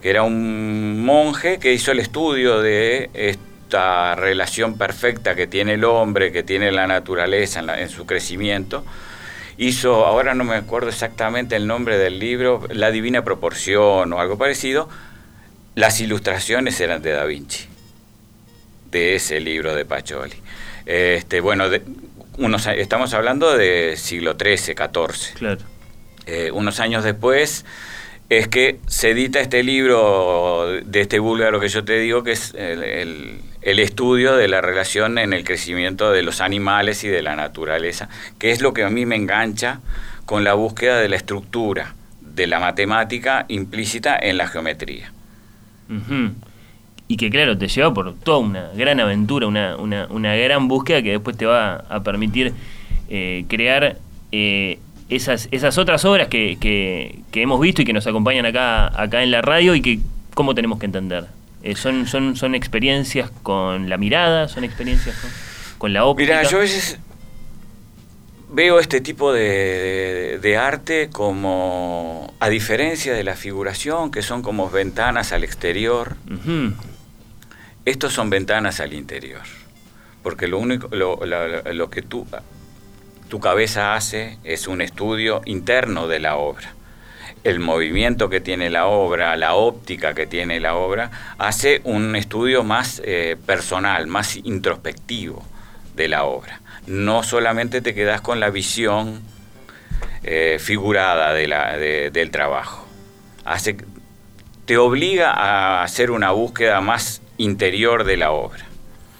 que 0.01 0.10
era 0.10 0.24
un 0.24 1.06
monje 1.06 1.60
que 1.60 1.72
hizo 1.74 1.91
el 1.91 2.00
estudio 2.00 2.62
de 2.62 3.12
esta 3.13 4.15
relación 4.15 4.79
perfecta 4.79 5.36
que 5.36 5.46
tiene 5.46 5.75
el 5.75 5.84
hombre, 5.84 6.32
que 6.32 6.41
tiene 6.41 6.72
la 6.72 6.88
naturaleza 6.88 7.60
en, 7.77 7.89
su 7.89 8.08
crecimiento. 8.08 8.84
Hizo, 9.60 10.08
ahora 10.08 10.34
no 10.34 10.44
me 10.44 10.56
acuerdo 10.56 10.89
exactamente 10.89 11.56
el 11.56 11.68
nombre 11.68 12.00
del 12.00 12.18
libro, 12.18 12.65
La 12.72 12.89
Divina 12.89 13.24
Proporción 13.24 14.12
o 14.12 14.20
algo 14.20 14.39
parecido. 14.39 14.89
Las 15.75 16.01
ilustraciones 16.01 16.79
eran 16.79 17.03
de 17.03 17.12
Da 17.12 17.25
Vinci 17.25 17.68
de 18.91 19.15
ese 19.15 19.39
libro 19.39 19.75
de 19.75 19.86
Pacioli. 19.86 20.36
Este, 20.86 21.41
bueno, 21.41 21.65
unos, 22.38 22.67
estamos 22.67 23.13
hablando 23.13 23.55
de 23.55 23.96
siglo 23.98 24.36
XIII, 24.39 24.75
XIV. 24.75 25.34
Claro. 25.36 25.62
Eh, 26.25 26.51
unos 26.51 26.79
años 26.79 27.03
después 27.03 27.65
es 28.29 28.48
que 28.48 28.79
se 28.86 29.12
edita 29.12 29.39
este 29.39 29.63
libro 29.63 30.67
de 30.86 31.01
este 31.01 31.17
búlgaro 31.19 31.60
que 31.60 31.67
yo 31.67 31.84
te 31.84 31.98
digo, 31.98 32.24
que 32.24 32.34
es 32.34 32.53
el, 32.53 33.41
estudio 33.62 34.36
de 34.36 34.48
la 34.48 34.62
relación 34.62 35.17
en 35.17 35.34
el 35.34 35.43
crecimiento 35.43 36.12
de 36.12 36.22
los 36.22 36.39
animales 36.39 37.03
y 37.03 37.08
de 37.08 37.24
la 37.24 37.36
naturaleza, 37.36 38.10
que 38.38 38.51
es 38.51 38.62
lo 38.62 38.74
que 38.74 38.84
a 38.84 38.89
mí 38.89 39.05
me 39.05 39.15
engancha 39.15 39.81
con 40.25 40.43
la 40.43 40.53
búsqueda 40.53 41.00
de 41.00 41.10
la 41.10 41.15
estructura 41.15 41.96
de 42.22 42.46
la 42.46 42.60
matemática 42.60 43.46
implícita 43.48 44.17
en 44.17 44.38
la 44.38 44.48
geometría 44.48 45.12
y 47.12 47.18
que 47.18 47.32
claro, 47.32 47.58
te 47.58 47.68
lleva 47.68 47.92
por 47.92 48.13
toda 48.13 48.38
una 48.38 48.70
gran 48.75 49.00
aventura, 49.00 49.48
una, 49.48 49.75
una, 49.78 50.06
una 50.12 50.36
gran 50.36 50.68
búsqueda 50.68 51.01
que 51.01 51.10
después 51.10 51.36
te 51.36 51.48
va 51.48 51.84
a 51.89 52.04
permitir 52.04 52.54
eh, 53.10 53.46
crear 53.50 53.98
eh, 54.32 54.78
esas, 55.10 55.48
esas 55.50 55.80
otras 55.80 56.06
obras 56.06 56.28
que, 56.28 56.58
que, 56.62 57.42
hemos 57.42 57.60
visto 57.60 57.82
y 57.82 57.86
que 57.86 57.94
nos 57.94 58.06
acompañan 58.06 58.46
acá, 58.46 59.01
acá 59.01 59.24
en 59.24 59.32
la 59.32 59.42
radio 59.42 59.74
y 59.74 59.82
que 59.82 60.00
cómo 60.36 60.54
tenemos 60.54 60.78
que 60.78 60.86
entender. 60.86 61.25
Eh, 61.63 61.75
son, 61.75 62.06
son, 62.06 62.36
son 62.36 62.54
experiencias 62.54 63.32
con 63.42 63.89
la 63.89 63.98
mirada, 63.98 64.48
son 64.48 64.63
experiencias 64.63 65.16
con, 65.80 65.92
la 65.92 66.06
óptica. 66.06 66.38
Mira, 66.38 66.48
yo 66.48 66.58
a 66.58 66.62
veces 66.62 67.00
veo 68.51 68.80
este 68.80 69.01
tipo 69.01 69.34
de, 69.34 70.38
de, 70.39 70.58
arte 70.58 71.10
como, 71.12 72.32
a 72.39 72.50
diferencia 72.50 73.16
de 73.16 73.24
la 73.24 73.36
figuración, 73.36 74.12
que 74.12 74.22
son 74.22 74.44
como 74.44 74.70
ventanas 74.70 75.34
al 75.34 75.44
exterior, 75.44 76.16
estos 77.89 78.13
son 78.13 78.29
ventanas 78.29 78.79
al 78.79 78.93
interior, 78.93 79.41
porque 80.22 80.48
lo 80.48 80.60
único, 80.60 80.89
lo, 80.91 81.89
que 81.89 82.01
tu 82.01 83.39
cabeza 83.39 83.96
hace 83.96 84.38
es 84.43 84.67
un 84.67 84.81
estudio 84.81 85.41
interno 85.46 86.08
de 86.08 86.19
la 86.19 86.36
obra. 86.36 86.74
El 87.43 87.60
movimiento 87.60 88.29
que 88.29 88.41
tiene 88.41 88.69
la 88.69 88.86
obra, 88.86 89.36
la 89.38 89.55
óptica 89.55 90.13
que 90.13 90.27
tiene 90.27 90.60
la 90.60 90.75
obra, 90.75 91.10
hace 91.38 91.81
un 91.84 92.15
estudio 92.15 92.63
más 92.63 93.01
eh, 93.05 93.38
personal, 93.46 94.08
más 94.08 94.36
introspectivo 94.36 95.43
de 95.96 96.10
la 96.10 96.25
obra. 96.25 96.62
No 96.86 97.24
solamente 97.24 97.81
te 97.81 97.96
quedas 97.96 98.22
con 98.22 98.39
la 98.39 98.50
visión 98.50 99.22
eh, 100.24 100.58
figurada 100.60 101.34
de 101.34 101.48
la, 101.48 101.77
del 101.77 102.29
trabajo. 102.29 102.86
Hace, 103.46 103.77
te 104.65 104.77
obliga 104.77 105.31
a 105.31 105.81
hacer 105.81 106.12
una 106.12 106.31
búsqueda 106.31 106.81
más 106.81 107.22
interior 107.39 108.03
de 108.03 108.17
la 108.17 108.31
obra. 108.31 108.65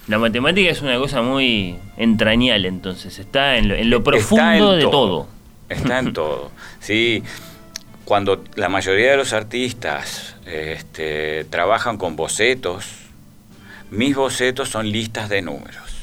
La 0.06 0.18
matemática 0.18 0.70
es 0.70 0.82
una 0.82 0.96
cosa 0.98 1.22
muy 1.22 1.76
entrañable, 1.96 2.68
entonces, 2.68 3.18
está 3.18 3.56
en 3.56 3.90
lo, 3.90 4.04
profundo 4.04 4.76
de 4.76 4.84
todo. 4.84 5.26
Está 5.68 5.98
en 5.98 6.12
todo. 6.12 6.52
Sí, 6.80 7.22
cuando 8.04 8.42
la 8.56 8.68
mayoría 8.68 9.10
de 9.12 9.16
los 9.18 9.32
artistas 9.32 10.34
este, 10.46 11.44
trabajan 11.44 11.98
con 11.98 12.16
bocetos, 12.16 12.86
mis 13.90 14.16
bocetos 14.16 14.68
son 14.68 14.90
listas 14.90 15.28
de 15.28 15.42
números. 15.42 15.94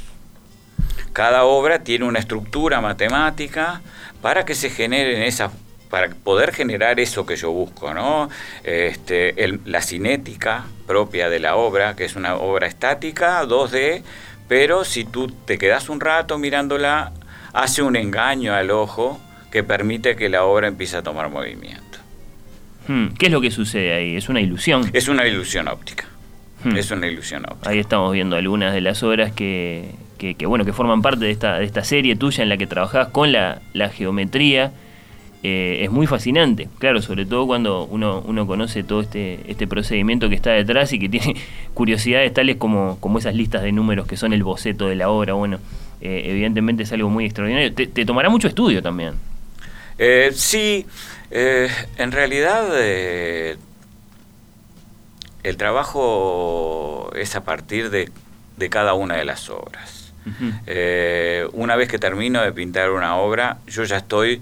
Cada 1.14 1.46
obra 1.46 1.80
tiene 1.80 2.06
una 2.06 2.20
estructura 2.20 2.80
matemática 2.80 3.82
para 4.22 4.46
que 4.46 4.56
se 4.56 4.70
generen 4.70 5.24
esas 5.24 5.52
para 5.90 6.10
poder 6.10 6.54
generar 6.54 7.00
eso 7.00 7.26
que 7.26 7.36
yo 7.36 7.52
busco, 7.52 7.94
¿no? 7.94 8.30
Este, 8.64 9.34
la 9.66 9.82
cinética 9.82 10.66
propia 10.86 11.30
de 11.30 11.40
la 11.40 11.56
obra, 11.56 11.96
que 11.96 12.06
es 12.06 12.16
una 12.16 12.36
obra 12.36 12.68
estática, 12.68 13.44
2D, 13.46 14.04
pero 14.48 14.86
si 14.86 15.04
tú 15.04 15.28
te 15.46 15.58
quedas 15.58 15.90
un 15.90 16.00
rato 16.00 16.38
mirándola, 16.38 17.12
hace 17.54 17.82
un 17.82 17.96
engaño 17.96 18.54
al 18.54 18.72
ojo 18.72 19.20
que 19.52 19.64
permite 19.64 20.16
que 20.16 20.30
la 20.30 20.44
obra 20.44 20.68
empiece 20.68 20.98
a 20.98 21.04
tomar 21.04 21.30
movimiento. 21.30 22.00
Hmm, 22.88 23.08
¿Qué 23.20 23.28
es 23.28 23.32
lo 23.32 23.42
que 23.42 23.52
sucede 23.52 23.94
ahí? 23.94 24.16
¿Es 24.16 24.30
una 24.30 24.40
ilusión? 24.40 24.90
Es 24.94 25.08
una 25.08 25.28
ilusión 25.28 25.68
óptica. 25.68 26.06
Hmm. 26.64 26.76
Es 26.76 26.92
una 26.92 27.08
ilusión 27.08 27.44
óptica. 27.46 27.70
Ahí 27.70 27.80
estamos 27.80 28.14
viendo 28.14 28.36
algunas 28.36 28.74
de 28.74 28.82
las 28.82 29.04
obras 29.04 29.32
que, 29.32 29.92
bueno, 30.46 30.66
que 30.66 30.74
forman 30.74 31.02
parte 31.02 31.26
de 31.26 31.32
esta, 31.32 31.60
de 31.60 31.66
esta 31.66 31.84
serie 31.84 32.16
tuya 32.16 32.44
en 32.44 32.50
la 32.50 32.58
que 32.58 32.68
trabajás 32.68 33.10
con 33.10 33.32
la, 33.32 33.62
la 33.74 33.90
geometría 33.90 34.72
eh, 35.44 35.84
es 35.84 35.92
muy 35.92 36.08
fascinante, 36.08 36.68
claro, 36.80 37.00
sobre 37.00 37.28
todo 37.28 37.46
cuando 37.46 37.86
uno, 37.86 38.24
uno 38.26 38.48
conoce 38.48 38.84
todo 38.84 39.02
este, 39.02 39.40
este 39.48 39.68
procedimiento 39.68 40.30
que 40.30 40.36
está 40.36 40.50
detrás 40.52 40.92
y 40.94 41.00
que 41.00 41.10
tiene 41.18 41.36
curiosidades 41.76 42.34
tales 42.34 42.56
como, 42.56 42.98
como 43.00 43.20
esas 43.20 43.36
listas 43.36 43.62
de 43.62 43.72
números 43.72 44.08
que 44.08 44.18
son 44.18 44.34
el 44.34 44.44
boceto 44.44 44.88
de 44.88 44.96
la 44.96 45.10
obra, 45.10 45.34
bueno, 45.34 45.60
eh, 46.02 46.24
evidentemente 46.26 46.84
es 46.84 46.92
algo 46.92 47.10
muy 47.10 47.26
extraordinario. 47.26 47.72
Te, 47.74 48.06
tomará 48.06 48.30
mucho 48.30 48.48
estudio 48.48 48.82
también. 48.82 49.14
Eh, 50.00 50.32
sí, 50.34 50.86
en 51.30 52.12
realidad 52.12 52.68
el 52.80 53.58
trabajo 55.58 57.12
es 57.16 57.36
a 57.36 57.44
partir 57.44 57.90
de, 57.90 58.10
de 58.58 58.70
cada 58.70 58.96
una 58.96 59.16
de 59.16 59.26
las 59.26 59.50
obras. 59.50 60.14
una 61.54 61.76
vez 61.76 61.90
que 61.90 62.00
termino 62.00 62.42
de 62.42 62.52
pintar 62.52 62.92
una 62.92 63.18
obra, 63.18 63.60
yo 63.68 63.84
ya 63.84 63.98
estoy 63.98 64.42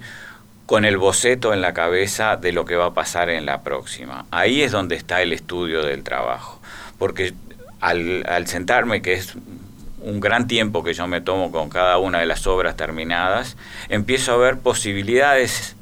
con 0.65 0.85
el 0.85 0.97
boceto 0.97 1.53
en 1.53 1.61
la 1.61 1.73
cabeza 1.73 2.37
de 2.37 2.51
lo 2.51 2.65
que 2.65 2.75
va 2.75 2.87
a 2.87 2.93
pasar 2.93 3.29
en 3.29 3.45
la 3.45 3.61
próxima. 3.61 4.25
Ahí 4.31 4.61
es 4.63 4.71
donde 4.71 4.95
está 4.95 5.21
el 5.21 5.31
estudio 5.31 5.83
del 5.83 6.03
trabajo, 6.03 6.59
porque 6.97 7.33
al, 7.81 8.47
sentarme, 8.47 9.01
que 9.01 9.13
es 9.13 9.35
un 10.01 10.19
gran 10.19 10.47
tiempo 10.47 10.83
que 10.83 10.93
yo 10.93 11.07
me 11.07 11.21
tomo 11.21 11.51
con 11.51 11.69
cada 11.69 11.97
una 11.97 12.19
de 12.19 12.25
las 12.25 12.47
obras 12.47 12.75
terminadas, 12.75 13.57
empiezo 13.89 14.33
a 14.33 14.37
ver 14.37 14.57
posibilidades 14.57 15.75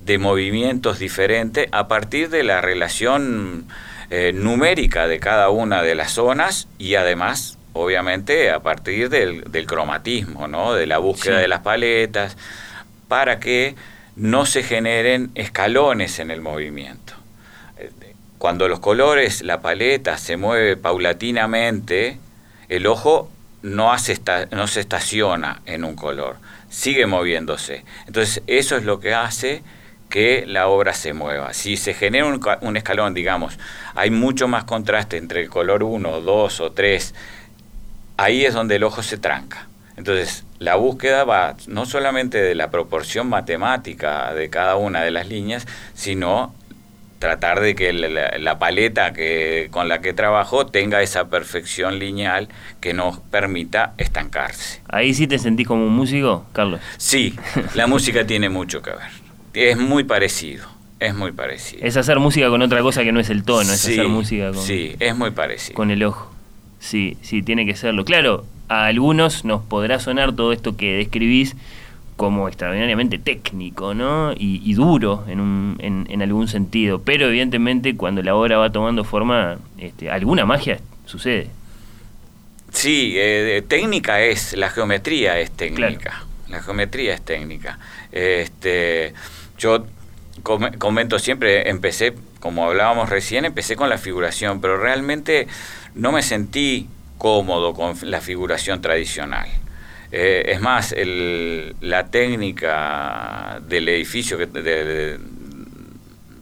de 0.00 0.18
movimientos 0.18 0.98
diferentes 0.98 1.66
a 1.72 1.88
partir 1.88 2.28
de 2.28 2.42
la 2.42 2.60
relación 2.60 3.66
eh, 4.10 4.32
numérica 4.34 5.08
de 5.08 5.18
cada 5.18 5.48
una 5.48 5.82
de 5.82 5.94
las 5.94 6.12
zonas 6.12 6.68
y 6.76 6.96
además, 6.96 7.58
obviamente, 7.72 8.50
a 8.50 8.60
partir 8.60 9.08
del, 9.08 9.44
cromatismo, 9.66 10.46
¿no? 10.46 10.74
de 10.74 10.86
la 10.86 10.98
búsqueda 10.98 11.38
de 11.38 11.48
las 11.48 11.60
paletas, 11.60 12.36
para 13.08 13.40
que 13.40 13.76
no 14.16 14.46
se 14.46 14.62
generen 14.62 15.30
escalones 15.34 16.18
en 16.18 16.30
el 16.30 16.40
movimiento. 16.40 17.14
Cuando 18.38 18.68
los 18.68 18.80
colores, 18.80 19.42
la 19.42 19.60
paleta 19.60 20.18
se 20.18 20.36
mueve 20.36 20.76
paulatinamente, 20.76 22.18
el 22.68 22.86
ojo 22.86 23.30
no, 23.62 23.92
hace 23.92 24.20
no 24.50 24.66
se 24.66 24.80
estaciona 24.80 25.62
en 25.64 25.84
un 25.84 25.96
color, 25.96 26.36
sigue 26.68 27.06
moviéndose. 27.06 27.84
Entonces 28.06 28.42
eso 28.46 28.76
es 28.76 28.84
lo 28.84 29.00
que 29.00 29.14
hace 29.14 29.62
que 30.10 30.44
la 30.46 30.68
obra 30.68 30.92
se 30.92 31.12
mueva. 31.12 31.54
Si 31.54 31.76
se 31.76 31.94
genera 31.94 32.26
un, 32.26 32.40
un 32.60 32.76
escalón, 32.76 33.14
digamos, 33.14 33.58
hay 33.94 34.10
mucho 34.10 34.46
más 34.46 34.64
contraste 34.64 35.16
entre 35.16 35.40
el 35.40 35.48
color 35.48 35.82
1, 35.82 36.20
2 36.20 36.60
o 36.60 36.72
3, 36.72 37.14
ahí 38.18 38.44
es 38.44 38.54
donde 38.54 38.76
el 38.76 38.84
ojo 38.84 39.02
se 39.02 39.16
tranca. 39.16 39.66
Entonces, 39.96 40.44
la 40.64 40.76
búsqueda 40.76 41.24
va 41.24 41.56
no 41.66 41.84
solamente 41.84 42.40
de 42.40 42.54
la 42.54 42.70
proporción 42.70 43.28
matemática 43.28 44.32
de 44.32 44.48
cada 44.48 44.76
una 44.76 45.02
de 45.02 45.10
las 45.10 45.28
líneas, 45.28 45.66
sino 45.92 46.54
tratar 47.18 47.60
de 47.60 47.74
que 47.74 47.92
la, 47.92 48.58
paleta 48.58 49.12
que, 49.12 49.68
con 49.70 49.88
la 49.88 50.00
que 50.00 50.12
trabajo 50.12 50.66
tenga 50.66 51.02
esa 51.02 51.28
perfección 51.28 51.98
lineal 51.98 52.48
que 52.80 52.94
nos 52.94 53.18
permita 53.18 53.94
estancarse. 53.98 54.80
Ahí 54.88 55.14
sí 55.14 55.26
te 55.26 55.38
sentís 55.38 55.66
como 55.66 55.86
un 55.86 55.94
músico, 55.94 56.46
Carlos. 56.52 56.80
Sí, 56.96 57.34
la 57.74 57.86
música 57.86 58.26
tiene 58.26 58.48
mucho 58.48 58.82
que 58.82 58.90
ver. 58.90 59.10
Es 59.52 59.78
muy 59.78 60.04
parecido. 60.04 60.66
Es 61.00 61.14
muy 61.14 61.32
parecido. 61.32 61.84
Es 61.84 61.96
hacer 61.96 62.18
música 62.18 62.48
con 62.48 62.62
otra 62.62 62.80
cosa 62.80 63.02
que 63.04 63.12
no 63.12 63.20
es 63.20 63.28
el 63.28 63.44
tono, 63.44 63.72
es 63.72 63.84
hacer 63.84 64.08
música 64.08 64.52
con. 64.52 64.62
Sí, 64.62 64.96
es 64.98 65.16
muy 65.16 65.30
parecido. 65.30 65.76
Con 65.76 65.90
el 65.90 66.02
ojo. 66.02 66.33
Sí, 66.84 67.16
sí, 67.22 67.42
tiene 67.42 67.64
que 67.64 67.74
serlo. 67.76 68.04
Claro, 68.04 68.44
a 68.68 68.84
algunos 68.84 69.46
nos 69.46 69.62
podrá 69.62 69.98
sonar 70.00 70.34
todo 70.34 70.52
esto 70.52 70.76
que 70.76 70.98
describís 70.98 71.56
como 72.16 72.46
extraordinariamente 72.46 73.18
técnico, 73.18 73.94
¿no? 73.94 74.34
Y, 74.36 74.74
duro 74.74 75.24
en, 75.26 75.40
un, 75.40 75.76
en, 75.80 76.20
algún 76.22 76.46
sentido. 76.46 77.00
Pero 77.00 77.28
evidentemente 77.28 77.96
cuando 77.96 78.22
la 78.22 78.34
obra 78.36 78.58
va 78.58 78.70
tomando 78.70 79.02
forma, 79.02 79.56
este, 79.78 80.10
alguna 80.10 80.44
magia 80.44 80.78
sucede. 81.06 81.48
Sí, 82.70 83.14
eh, 83.16 83.64
técnica 83.66 84.20
es, 84.20 84.54
la 84.54 84.68
geometría 84.68 85.40
es 85.40 85.52
técnica. 85.52 86.26
La 86.50 86.60
geometría 86.60 87.14
es 87.14 87.22
técnica. 87.22 87.78
Este, 88.12 89.14
yo 89.56 89.86
comento 90.42 91.18
siempre, 91.18 91.68
empecé, 91.68 92.14
como 92.40 92.66
hablábamos 92.66 93.08
recién, 93.08 93.44
empecé 93.44 93.76
con 93.76 93.88
la 93.88 93.98
figuración, 93.98 94.60
pero 94.60 94.76
realmente 94.76 95.46
no 95.94 96.12
me 96.12 96.22
sentí 96.22 96.88
cómodo 97.18 97.72
con 97.74 97.96
la 98.02 98.20
figuración 98.20 98.82
tradicional. 98.82 99.48
Eh, 100.12 100.52
es 100.52 100.60
más, 100.60 100.94
la 101.80 102.06
técnica 102.06 103.60
del 103.66 103.88
edificio 103.88 104.36
de, 104.38 105.18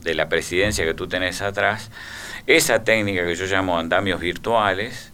la 0.05 0.29
presidencia 0.29 0.85
que 0.85 0.95
tú 0.95 1.07
tenés 1.07 1.41
atrás, 1.43 1.91
esa 2.47 2.85
técnica 2.85 3.25
que 3.25 3.35
yo 3.35 3.47
llamo 3.47 3.79
andamios 3.79 4.21
virtuales, 4.21 5.13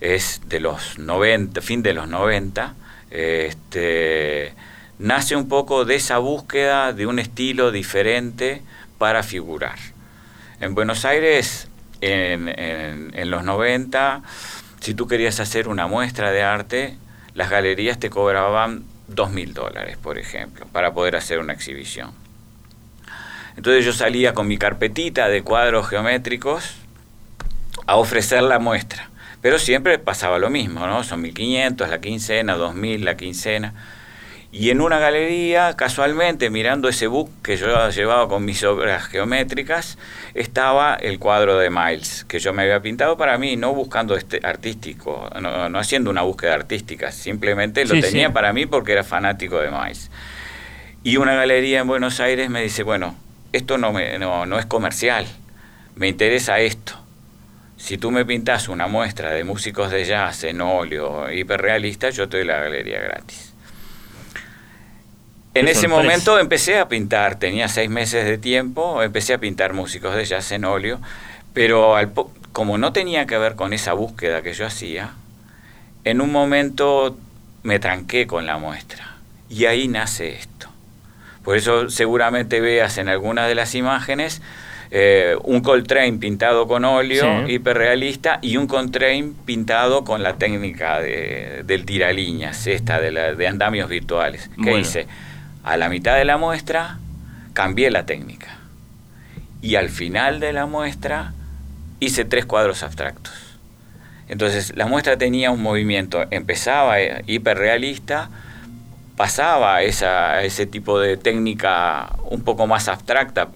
es 0.00 0.40
de 0.46 0.60
los 0.60 0.98
90, 0.98 1.60
fin 1.60 1.82
de 1.82 1.92
los 1.92 2.08
90, 2.08 2.74
este, 3.10 4.54
nace 5.00 5.34
un 5.34 5.48
poco 5.48 5.84
de 5.84 5.96
esa 5.96 6.18
búsqueda 6.18 6.92
de 6.92 7.06
un 7.06 7.18
estilo 7.18 7.72
diferente 7.72 8.62
para 8.98 9.22
figurar. 9.22 9.78
En 10.60 10.74
Buenos 10.74 11.04
Aires, 11.04 11.68
en, 12.00 12.48
en 12.48 13.30
los 13.30 13.42
90, 13.42 14.22
si 14.80 14.94
tú 14.94 15.08
querías 15.08 15.40
hacer 15.40 15.68
una 15.68 15.86
muestra 15.86 16.30
de 16.30 16.42
arte, 16.42 16.96
las 17.34 17.50
galerías 17.50 17.98
te 17.98 18.10
cobraban 18.10 18.84
dos 19.08 19.30
mil 19.30 19.54
dólares, 19.54 19.96
por 19.96 20.18
ejemplo, 20.18 20.66
para 20.70 20.92
poder 20.92 21.16
hacer 21.16 21.38
una 21.38 21.54
exhibición. 21.54 22.12
Entonces 23.56 23.84
yo 23.84 23.92
salía 23.92 24.34
con 24.34 24.46
mi 24.46 24.58
carpetita 24.58 25.28
de 25.28 25.42
cuadros 25.42 25.88
geométricos 25.88 26.74
a 27.86 27.96
ofrecer 27.96 28.42
la 28.42 28.58
muestra. 28.58 29.10
Pero 29.42 29.58
siempre 29.58 29.98
pasaba 29.98 30.38
lo 30.38 30.50
mismo, 30.50 30.86
¿no? 30.86 31.02
Son 31.02 31.20
1500 31.22 31.88
la 31.88 32.00
quincena, 32.00 32.54
2000 32.54 33.04
la 33.04 33.16
quincena. 33.16 33.74
Y 34.52 34.70
en 34.70 34.80
una 34.80 34.98
galería, 34.98 35.76
casualmente, 35.76 36.50
mirando 36.50 36.88
ese 36.88 37.06
book 37.06 37.30
que 37.40 37.56
yo 37.56 37.88
llevado 37.90 38.26
con 38.26 38.44
mis 38.44 38.64
obras 38.64 39.04
geométricas, 39.06 39.96
estaba 40.34 40.96
el 40.96 41.20
cuadro 41.20 41.56
de 41.56 41.70
Miles, 41.70 42.24
que 42.24 42.40
yo 42.40 42.52
me 42.52 42.62
había 42.62 42.80
pintado 42.80 43.16
para 43.16 43.38
mí, 43.38 43.56
no 43.56 43.72
buscando 43.72 44.16
este 44.16 44.40
artístico, 44.42 45.30
no, 45.40 45.78
haciendo 45.78 46.10
una 46.10 46.22
búsqueda 46.22 46.54
artística, 46.54 47.12
simplemente 47.12 47.84
lo 47.84 48.00
tenía 48.00 48.32
para 48.32 48.52
mí 48.52 48.66
porque 48.66 48.90
era 48.90 49.04
fanático 49.04 49.60
de 49.60 49.70
Miles. 49.70 50.10
Y 51.04 51.16
una 51.16 51.36
galería 51.36 51.80
en 51.80 51.86
Buenos 51.86 52.18
Aires 52.18 52.50
me 52.50 52.60
dice, 52.60 52.82
bueno, 52.82 53.14
esto 53.52 53.78
no, 53.78 53.92
me, 53.92 54.18
no, 54.18 54.46
no 54.46 54.58
es 54.58 54.66
comercial, 54.66 55.26
me 55.94 56.08
interesa 56.08 56.58
esto. 56.58 56.94
Si 57.76 57.98
tú 57.98 58.10
me 58.10 58.24
pintas 58.24 58.68
una 58.68 58.88
muestra 58.88 59.30
de 59.30 59.44
músicos 59.44 59.92
de 59.92 60.04
jazz 60.04 60.42
en 60.42 60.60
óleo 60.60 61.30
hiperrealista, 61.32 62.10
yo 62.10 62.28
te 62.28 62.38
doy 62.38 62.46
la 62.46 62.58
galería 62.58 63.00
gratis. 63.00 63.49
En 65.54 65.66
ese 65.68 65.88
momento 65.88 66.38
empecé 66.38 66.78
a 66.78 66.88
pintar, 66.88 67.38
tenía 67.38 67.68
seis 67.68 67.90
meses 67.90 68.24
de 68.24 68.38
tiempo, 68.38 69.02
empecé 69.02 69.34
a 69.34 69.38
pintar 69.38 69.72
músicos 69.72 70.14
de 70.14 70.24
jazz 70.24 70.52
en 70.52 70.64
óleo, 70.64 71.00
pero 71.52 71.96
como 72.52 72.78
no 72.78 72.92
tenía 72.92 73.26
que 73.26 73.36
ver 73.36 73.56
con 73.56 73.72
esa 73.72 73.92
búsqueda 73.92 74.42
que 74.42 74.52
yo 74.52 74.64
hacía, 74.64 75.14
en 76.04 76.20
un 76.20 76.30
momento 76.30 77.16
me 77.62 77.78
tranqué 77.78 78.26
con 78.26 78.46
la 78.46 78.58
muestra 78.58 79.16
y 79.48 79.64
ahí 79.64 79.88
nace 79.88 80.34
esto. 80.34 80.68
Por 81.42 81.56
eso 81.56 81.90
seguramente 81.90 82.60
veas 82.60 82.98
en 82.98 83.08
algunas 83.08 83.48
de 83.48 83.54
las 83.54 83.74
imágenes 83.74 84.40
eh, 84.92 85.36
un 85.44 85.60
Coltrane 85.60 86.14
pintado 86.14 86.66
con 86.66 86.84
óleo 86.84 87.48
hiperrealista 87.48 88.38
y 88.42 88.56
un 88.56 88.66
Coltrane 88.66 89.32
pintado 89.44 90.04
con 90.04 90.22
la 90.22 90.36
técnica 90.36 91.00
de, 91.00 91.62
del 91.64 91.84
tiraliñas, 91.84 92.66
esta 92.66 93.00
de, 93.00 93.10
la, 93.10 93.34
de 93.34 93.46
andamios 93.46 93.88
virtuales. 93.88 94.50
¿Qué 94.62 94.78
hice? 94.78 95.06
A 95.62 95.76
la 95.76 95.88
mitad 95.88 96.16
de 96.16 96.24
la 96.24 96.38
muestra 96.38 96.98
cambié 97.52 97.90
la 97.90 98.06
técnica. 98.06 98.58
Y 99.60 99.74
al 99.74 99.90
final 99.90 100.40
de 100.40 100.52
la 100.52 100.66
muestra 100.66 101.34
hice 101.98 102.24
tres 102.24 102.46
cuadros 102.46 102.82
abstractos. 102.82 103.34
Entonces 104.28 104.74
la 104.76 104.86
muestra 104.86 105.18
tenía 105.18 105.50
un 105.50 105.62
movimiento, 105.62 106.24
empezaba 106.30 107.00
eh, 107.00 107.22
hiperrealista, 107.26 108.30
pasaba 109.16 109.82
esa, 109.82 110.42
ese 110.42 110.64
tipo 110.64 110.98
de 110.98 111.18
técnica 111.18 112.16
un 112.24 112.42
poco 112.42 112.66
más 112.66 112.88
abstracta, 112.88 113.48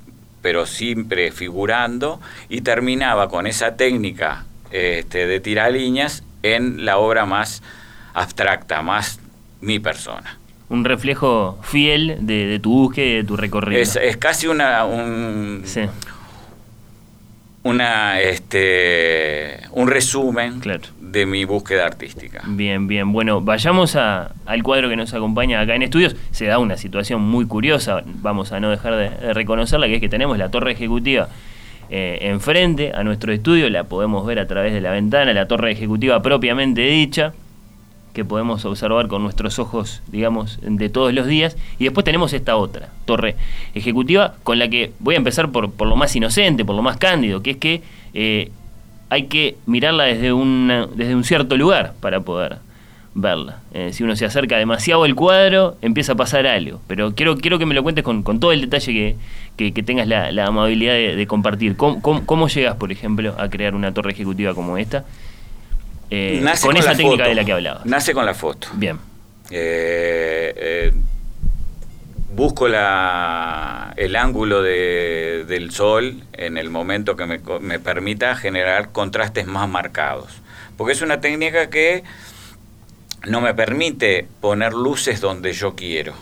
pero 0.42 0.66
siempre 0.66 1.32
figurando, 1.32 2.20
y 2.50 2.60
terminaba 2.60 3.30
con 3.30 3.46
esa 3.46 3.76
técnica 3.76 4.44
este, 4.72 5.26
de 5.26 5.40
tiraliñas 5.40 6.22
en 6.42 6.84
la 6.84 6.98
obra 6.98 7.24
más 7.24 7.62
abstracta, 8.12 8.82
más 8.82 9.20
mi 9.62 9.78
persona 9.78 10.38
un 10.74 10.84
reflejo 10.84 11.58
fiel 11.62 12.18
de, 12.20 12.58
tu 12.60 12.72
búsqueda 12.72 13.06
y 13.06 13.14
de 13.14 13.24
tu 13.24 13.36
recorrido. 13.36 13.80
Es, 13.80 14.16
casi 14.18 14.46
una 14.46 14.84
un, 14.84 15.64
una 17.62 18.20
este 18.20 19.60
un 19.70 19.88
resumen 19.88 20.60
de 21.00 21.26
mi 21.26 21.44
búsqueda 21.44 21.86
artística. 21.86 22.42
Bien, 22.46 22.88
bien. 22.88 23.12
Bueno, 23.12 23.40
vayamos 23.40 23.94
a, 23.94 24.32
al 24.46 24.62
cuadro 24.62 24.88
que 24.88 24.96
nos 24.96 25.14
acompaña 25.14 25.60
acá 25.60 25.76
en 25.76 25.82
estudios. 25.82 26.16
Se 26.32 26.46
da 26.46 26.58
una 26.58 26.76
situación 26.76 27.22
muy 27.22 27.46
curiosa, 27.46 28.02
vamos 28.04 28.52
a 28.52 28.60
no 28.60 28.70
dejar 28.70 28.96
de, 28.96 29.32
reconocerla, 29.32 29.86
que 29.86 29.94
es 29.94 30.00
que 30.00 30.08
tenemos 30.08 30.36
la 30.36 30.50
torre 30.50 30.72
ejecutiva 30.72 31.28
eh, 31.88 32.18
enfrente 32.22 32.92
a 32.92 33.04
nuestro 33.04 33.32
estudio, 33.32 33.70
la 33.70 33.84
podemos 33.84 34.26
ver 34.26 34.40
a 34.40 34.46
través 34.46 34.72
de 34.72 34.80
la 34.80 34.90
ventana, 34.90 35.32
la 35.32 35.46
torre 35.46 35.70
ejecutiva 35.70 36.20
propiamente 36.22 36.80
dicha 36.82 37.32
que 38.14 38.24
podemos 38.24 38.64
observar 38.64 39.08
con 39.08 39.22
nuestros 39.22 39.58
ojos, 39.58 40.00
digamos, 40.06 40.58
de 40.62 40.88
todos 40.88 41.12
los 41.12 41.26
días. 41.26 41.56
Y 41.78 41.84
después 41.84 42.04
tenemos 42.04 42.32
esta 42.32 42.56
otra 42.56 42.88
torre 43.04 43.36
ejecutiva 43.74 44.34
con 44.44 44.58
la 44.58 44.68
que 44.68 44.92
voy 45.00 45.16
a 45.16 45.18
empezar 45.18 45.50
por, 45.50 45.70
por 45.72 45.88
lo 45.88 45.96
más 45.96 46.14
inocente, 46.16 46.64
por 46.64 46.76
lo 46.76 46.82
más 46.82 46.96
cándido, 46.96 47.42
que 47.42 47.50
es 47.50 47.56
que 47.58 47.82
eh, 48.14 48.50
hay 49.10 49.24
que 49.24 49.56
mirarla 49.66 50.04
desde, 50.04 50.32
una, 50.32 50.86
desde 50.86 51.14
un 51.14 51.24
cierto 51.24 51.56
lugar 51.56 51.94
para 52.00 52.20
poder 52.20 52.58
verla. 53.14 53.58
Eh, 53.72 53.92
si 53.92 54.04
uno 54.04 54.14
se 54.16 54.24
acerca 54.24 54.56
demasiado 54.58 55.04
al 55.04 55.14
cuadro, 55.16 55.76
empieza 55.82 56.12
a 56.12 56.16
pasar 56.16 56.46
algo. 56.46 56.80
Pero 56.86 57.14
quiero, 57.14 57.36
quiero 57.36 57.58
que 57.58 57.66
me 57.66 57.74
lo 57.74 57.82
cuentes 57.82 58.04
con, 58.04 58.22
todo 58.22 58.52
el 58.52 58.60
detalle 58.60 59.16
que, 59.56 59.72
que, 59.72 59.82
tengas 59.82 60.06
la, 60.06 60.46
amabilidad 60.46 60.94
de, 60.94 61.26
compartir. 61.26 61.76
¿Cómo, 61.76 62.00
cómo 62.00 62.48
llegas, 62.48 62.76
por 62.76 62.92
ejemplo, 62.92 63.34
a 63.38 63.48
crear 63.50 63.74
una 63.74 63.92
torre 63.92 64.12
ejecutiva 64.12 64.54
como 64.54 64.78
esta? 64.78 65.04
Eh, 66.14 66.44
con, 66.60 66.76
esa 66.76 66.94
técnica 66.94 67.26
de 67.26 67.34
la 67.34 67.44
que 67.44 67.52
hablaba. 67.52 67.80
Nace 67.84 68.14
con 68.14 68.24
la 68.24 68.34
foto. 68.34 68.68
Bien. 68.74 68.98
Eh, 69.50 70.54
eh, 70.56 70.92
busco 72.34 72.68
la, 72.68 73.92
el 73.96 74.16
ángulo 74.16 74.62
del 74.62 75.70
sol 75.70 76.22
en 76.32 76.56
el 76.56 76.70
momento 76.70 77.16
que 77.16 77.26
me, 77.26 77.40
me, 77.60 77.78
permita 77.78 78.36
generar 78.36 78.92
contrastes 78.92 79.46
más 79.46 79.68
marcados. 79.68 80.40
Porque 80.76 80.92
es 80.92 81.02
una 81.02 81.20
técnica 81.20 81.70
que 81.70 82.04
no 83.26 83.40
me 83.40 83.54
permite 83.54 84.26
poner 84.40 84.72
luces 84.72 85.20
donde 85.20 85.52
yo 85.52 85.74
quiero, 85.74 86.14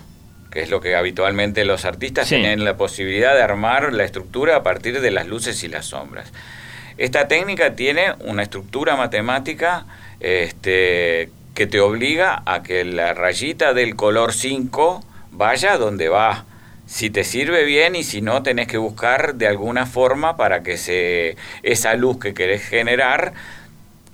que 0.51 0.63
es 0.63 0.71
lo 0.71 0.81
que 0.81 0.95
habitualmente 0.95 1.65
los 1.65 1.85
artistas 1.85 2.29
tienen 2.29 2.65
la 2.65 2.77
posibilidad 2.77 3.35
de 3.35 3.43
armar 3.43 3.93
la 3.93 4.05
estructura 4.05 4.57
a 4.57 4.63
partir 4.63 5.01
de 5.01 5.11
las 5.11 5.27
luces 5.27 5.63
y 5.65 5.69
las 5.69 5.87
sombras. 5.87 6.33
Esta 7.03 7.27
técnica 7.27 7.75
tiene 7.75 8.15
una 8.21 8.45
estructura 8.45 8.95
matemática 8.95 9.87
este, 10.21 11.31
que 11.53 11.67
te 11.67 11.81
obliga 11.81 12.45
a 12.47 12.63
que 12.63 12.85
la 12.85 13.13
rayita 13.13 13.75
del 13.75 13.97
color 13.97 14.33
5 14.33 15.05
vaya 15.33 15.79
donde 15.79 16.09
va. 16.09 16.45
Si 16.87 17.11
te 17.11 17.25
sirve 17.25 17.65
bien 17.65 17.97
y 17.97 18.05
si 18.05 18.23
no, 18.23 18.45
tenés 18.45 18.69
que 18.69 18.79
buscar 18.79 19.35
de 19.35 19.49
alguna 19.49 19.85
forma 19.85 20.37
para 20.37 20.63
que 20.63 20.77
se, 20.77 21.35
esa 21.65 21.95
luz 21.95 22.21
que 22.21 22.35
querés 22.35 22.63
generar 22.63 23.33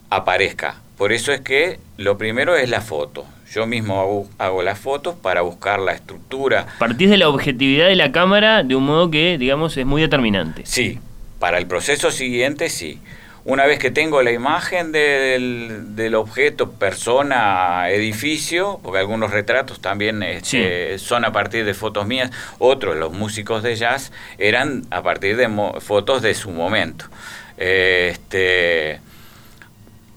aparezca. 0.08 0.76
Por 0.96 1.12
eso 1.12 1.30
es 1.34 1.42
que 1.42 1.80
lo 1.98 2.16
primero 2.16 2.56
es 2.56 2.70
la 2.70 2.80
foto. 2.80 3.26
Yo 3.52 3.66
mismo 3.66 4.00
hago, 4.00 4.28
hago 4.38 4.62
las 4.62 4.78
fotos 4.78 5.14
para 5.14 5.42
buscar 5.42 5.78
la 5.78 5.92
estructura. 5.92 6.66
Partís 6.78 7.10
de 7.10 7.18
la 7.18 7.28
objetividad 7.28 7.88
de 7.88 7.96
la 7.96 8.12
cámara 8.12 8.62
de 8.62 8.74
un 8.76 8.86
modo 8.86 9.10
que, 9.10 9.36
digamos, 9.36 9.76
es 9.76 9.84
muy 9.84 10.00
determinante. 10.00 10.62
Sí, 10.64 11.00
para 11.38 11.58
el 11.58 11.66
proceso 11.66 12.10
siguiente 12.10 12.68
sí. 12.68 13.00
Una 13.44 13.64
vez 13.64 13.78
que 13.78 13.90
tengo 13.90 14.20
la 14.22 14.32
imagen 14.32 14.92
del, 14.92 15.96
del 15.96 16.14
objeto, 16.16 16.72
persona, 16.72 17.88
edificio, 17.88 18.78
porque 18.82 18.98
algunos 18.98 19.30
retratos 19.30 19.80
también 19.80 20.22
este, 20.22 20.98
son 20.98 21.24
a 21.24 21.32
partir 21.32 21.64
de 21.64 21.72
fotos 21.72 22.06
mías, 22.06 22.30
otros, 22.58 22.96
los 22.96 23.12
músicos 23.12 23.62
de 23.62 23.76
jazz, 23.76 24.12
eran 24.36 24.82
a 24.90 25.02
partir 25.02 25.36
de 25.36 25.48
fotos 25.80 26.20
de 26.20 26.34
su 26.34 26.50
momento. 26.50 27.06
Este, 27.56 29.00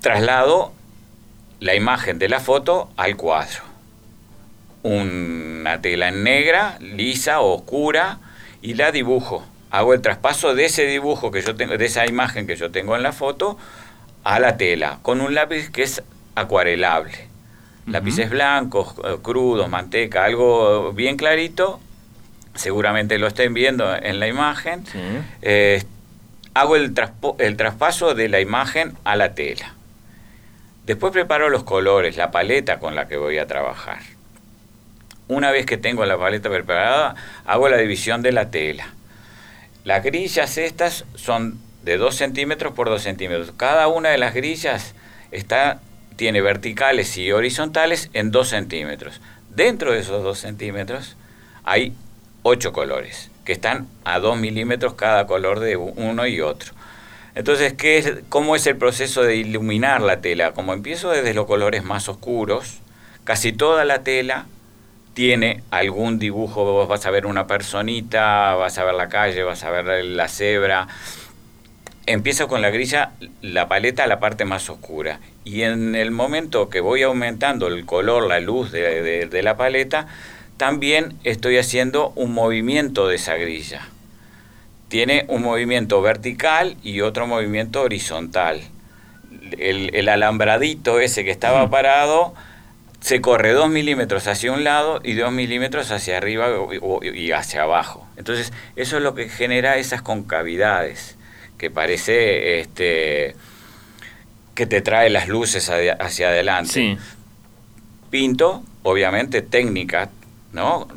traslado 0.01 0.73
la 1.62 1.75
imagen 1.75 2.19
de 2.19 2.27
la 2.27 2.41
foto 2.41 2.89
al 2.97 3.15
cuadro. 3.15 3.62
Una 4.84 5.79
tela 5.79 6.10
en 6.10 6.23
negra, 6.23 6.77
lisa, 6.81 7.39
oscura, 7.39 8.19
y 8.62 8.73
la 8.73 8.91
dibujo 8.91 9.45
hago 9.71 9.93
el 9.93 10.01
traspaso 10.01 10.53
de 10.53 10.65
ese 10.65 10.86
dibujo 10.86 11.31
que 11.31 11.41
yo 11.41 11.55
tengo, 11.55 11.77
de 11.77 11.86
esa 11.86 12.05
imagen 12.05 12.45
que 12.45 12.57
yo 12.57 12.71
tengo 12.71 12.95
en 12.95 13.03
la 13.03 13.13
foto, 13.13 13.57
a 14.23 14.39
la 14.39 14.57
tela, 14.57 14.99
con 15.01 15.21
un 15.21 15.34
lápiz 15.34 15.71
que 15.71 15.84
es 15.84 16.03
acuarelable. 16.36 17.31
Lápices 17.88 18.29
blancos, 18.29 18.93
eh, 19.03 19.17
crudos, 19.23 19.67
manteca, 19.67 20.23
algo 20.23 20.93
bien 20.93 21.17
clarito, 21.17 21.79
seguramente 22.53 23.17
lo 23.17 23.25
estén 23.27 23.53
viendo 23.55 23.95
en 23.95 24.19
la 24.19 24.27
imagen. 24.27 24.84
Eh, 25.41 25.84
hago 26.53 26.75
el, 26.75 26.93
el 27.39 27.57
traspaso 27.57 28.13
de 28.13 28.29
la 28.29 28.39
imagen 28.39 28.95
a 29.03 29.15
la 29.15 29.34
tela. 29.34 29.73
Después 30.86 31.12
preparo 31.12 31.49
los 31.49 31.63
colores, 31.63 32.17
la 32.17 32.29
paleta 32.29 32.79
con 32.79 32.93
la 32.93 33.07
que 33.07 33.17
voy 33.17 33.39
a 33.39 33.47
trabajar. 33.47 33.99
Una 35.27 35.49
vez 35.49 35.65
que 35.65 35.77
tengo 35.77 36.05
la 36.05 36.17
paleta 36.17 36.49
preparada, 36.49 37.15
hago 37.45 37.67
la 37.69 37.77
división 37.77 38.21
de 38.21 38.31
la 38.31 38.51
tela 38.51 38.93
las 39.84 40.04
grillas 40.04 40.58
estas 40.58 41.06
son 41.15 41.60
de 41.84 41.98
2 41.98 42.15
centímetros 42.15 42.74
por 42.74 42.89
2 42.89 43.02
centímetros. 43.02 43.54
Cada 43.58 43.88
una 43.88 44.10
de 44.10 44.17
las 44.17 44.34
grillas 44.34 44.94
está, 45.32 45.80
tiene 46.15 46.41
verticales 46.41 47.17
y 47.17 47.32
horizontales 47.32 48.10
en 48.13 48.32
2 48.32 48.48
centímetros. 48.48 49.22
Dentro 49.50 49.91
de 49.91 50.00
esos 50.00 50.24
2 50.24 50.38
centímetros 50.38 51.17
hay 51.63 51.94
8 52.44 52.74
colores, 52.74 53.32
que 53.46 53.54
están 53.54 53.88
a 54.04 54.20
2 54.20 54.38
milímetros 54.38 54.94
cada 54.94 55.26
color 55.26 55.60
de 55.60 55.78
uno 55.78 56.28
y 56.28 56.41
otro. 56.41 56.74
Entonces, 57.34 57.74
¿qué 57.74 57.98
es, 57.98 58.13
¿cómo 58.30 58.56
es 58.56 58.67
el 58.67 58.78
proceso 58.78 59.24
de 59.24 59.38
iluminar 59.38 60.02
la 60.02 60.22
tela? 60.22 60.52
Como 60.52 60.74
empiezo 60.74 61.10
desde 61.10 61.34
los 61.34 61.46
colores 61.46 61.84
más 61.84 62.10
oscuros, 62.10 62.80
casi 63.24 63.54
toda 63.54 63.86
la 63.86 64.04
tela 64.04 64.46
tiene 65.13 65.63
algún 65.71 66.19
dibujo, 66.19 66.63
vos 66.63 66.88
vas 66.88 67.06
a 67.06 67.12
ver 67.12 67.26
una 67.26 67.47
personita, 67.47 68.56
vas 68.56 68.78
a 68.78 68.84
ver 68.84 68.95
la 68.95 69.10
calle, 69.10 69.43
vas 69.43 69.63
a 69.63 69.71
ver 69.71 70.06
la 70.06 70.28
cebra. 70.28 70.88
Empiezo 72.06 72.47
con 72.47 72.62
la 72.62 72.69
grilla, 72.69 73.12
la 73.41 73.67
paleta 73.67 74.08
la 74.08 74.19
parte 74.19 74.45
más 74.45 74.69
oscura. 74.69 75.19
Y 75.43 75.63
en 75.63 75.95
el 75.95 76.12
momento 76.12 76.69
que 76.69 76.80
voy 76.80 77.04
aumentando 77.04 77.67
el 77.67 77.86
color, 77.86 78.28
la 78.28 78.39
luz 78.39 78.71
de, 78.71 79.28
de 79.28 79.43
la 79.43 79.58
paleta, 79.58 80.08
también 80.58 81.15
estoy 81.24 81.58
haciendo 81.58 82.13
un 82.15 82.34
movimiento 82.34 83.08
de 83.08 83.15
esa 83.15 83.36
grilla. 83.36 83.82
Tiene 84.88 85.26
un 85.28 85.41
movimiento 85.41 86.02
vertical 86.02 86.78
y 86.84 87.02
otro 87.02 87.28
movimiento 87.28 87.82
horizontal. 87.82 88.62
El, 89.58 89.95
el 89.95 90.10
alambradito 90.10 91.00
ese 91.00 91.24
que 91.24 91.32
estaba 91.32 91.69
parado 91.69 92.34
se 93.01 93.19
corre 93.19 93.51
2 93.51 93.69
milímetros 93.69 94.27
hacia 94.27 94.51
un 94.51 94.63
lado 94.63 95.01
y 95.03 95.15
2 95.15 95.31
milímetros 95.31 95.91
hacia 95.91 96.17
arriba 96.17 96.49
y 97.01 97.31
hacia 97.31 97.63
abajo. 97.63 98.07
Entonces, 98.15 98.53
eso 98.75 98.97
es 98.97 99.03
lo 99.03 99.15
que 99.15 99.27
genera 99.27 99.77
esas 99.77 100.03
concavidades, 100.03 101.17
que 101.57 101.71
parece 101.71 102.59
este, 102.59 103.35
que 104.53 104.67
te 104.67 104.81
trae 104.81 105.09
las 105.09 105.27
luces 105.27 105.69
hacia 105.69 106.29
adelante. 106.29 106.97
Pinto, 108.11 108.63
obviamente, 108.83 109.41
técnica, 109.41 110.09
¿no? 110.53 110.87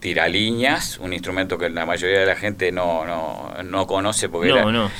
tiraliñas, 0.00 0.98
un 0.98 1.12
instrumento 1.12 1.58
que 1.58 1.70
la 1.70 1.86
mayoría 1.86 2.20
de 2.20 2.26
la 2.26 2.34
gente 2.34 2.72
no, 2.72 3.04
no, 3.04 3.54
no 3.62 3.86
conoce 3.86 4.28
porque 4.28 4.48
era, 4.48 4.90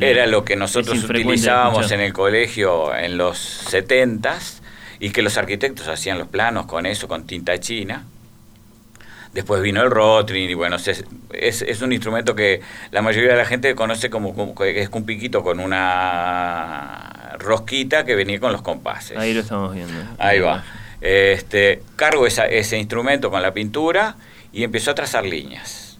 era, 0.00 0.26
lo 0.26 0.46
que 0.46 0.56
nosotros 0.56 1.04
utilizábamos 1.04 1.92
en 1.92 2.00
el 2.00 2.14
colegio 2.14 2.94
en 2.96 3.18
los 3.18 3.36
setentas 3.36 4.62
y 4.98 5.10
que 5.10 5.22
los 5.22 5.36
arquitectos 5.36 5.88
hacían 5.88 6.18
los 6.18 6.28
planos 6.28 6.66
con 6.66 6.86
eso, 6.86 7.08
con 7.08 7.26
tinta 7.26 7.58
china. 7.58 8.04
Después 9.32 9.60
vino 9.60 9.82
el 9.82 9.90
Rotring 9.90 10.48
y 10.48 10.54
bueno, 10.54 10.76
es, 10.76 11.04
es, 11.30 11.82
un 11.82 11.92
instrumento 11.92 12.34
que 12.34 12.62
la 12.90 13.02
mayoría 13.02 13.32
de 13.32 13.36
la 13.36 13.44
gente 13.44 13.74
conoce 13.74 14.08
como, 14.08 14.34
como 14.34 14.64
es 14.64 14.88
un 14.90 15.04
piquito 15.04 15.42
con 15.42 15.60
una 15.60 17.34
rosquita 17.38 18.06
que 18.06 18.14
venía 18.14 18.40
con 18.40 18.52
los 18.52 18.62
compases. 18.62 19.18
Ahí 19.18 19.34
lo 19.34 19.40
estamos 19.40 19.74
viendo. 19.74 19.92
Ahí 20.18 20.40
va. 20.40 20.64
Este, 21.02 21.82
cargo 21.96 22.26
esa, 22.26 22.46
ese 22.46 22.78
instrumento 22.78 23.30
con 23.30 23.42
la 23.42 23.52
pintura 23.52 24.16
y 24.52 24.64
empezó 24.64 24.92
a 24.92 24.94
trazar 24.94 25.26
líneas. 25.26 25.98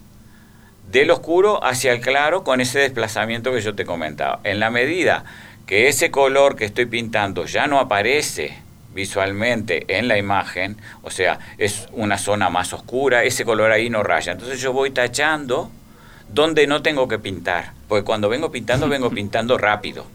Del 0.91 1.11
oscuro 1.11 1.63
hacia 1.63 1.93
el 1.93 2.01
claro 2.01 2.43
con 2.43 2.63
ese 2.63 2.79
desplazamiento 2.79 3.53
que 3.53 3.61
yo 3.61 3.75
te 3.75 3.85
comentaba. 3.85 4.41
En 4.45 4.61
la 4.61 4.71
medida 4.71 5.25
que 5.67 5.89
ese 5.89 6.11
color 6.11 6.57
que 6.57 6.65
estoy 6.65 6.87
pintando 6.87 7.45
ya 7.45 7.67
no 7.67 7.81
aparece 7.81 8.65
visualmente 8.97 9.85
en 9.87 10.09
la 10.09 10.19
imagen, 10.19 10.79
o 11.03 11.11
sea, 11.11 11.39
es 11.59 11.87
una 11.93 12.19
zona 12.19 12.49
más 12.51 12.73
oscura, 12.73 13.23
ese 13.23 13.45
color 13.45 13.71
ahí 13.71 13.89
no 13.91 14.03
raya. 14.03 14.33
Entonces 14.33 14.61
yo 14.61 14.73
voy 14.73 14.91
tachando 14.91 15.71
donde 16.33 16.67
no 16.67 16.83
tengo 16.83 17.07
que 17.07 17.21
pintar, 17.21 17.73
porque 17.87 18.05
cuando 18.05 18.29
vengo 18.29 18.51
pintando 18.51 18.89
vengo 18.89 19.11
pintando 19.11 19.59
rápido, 19.59 20.07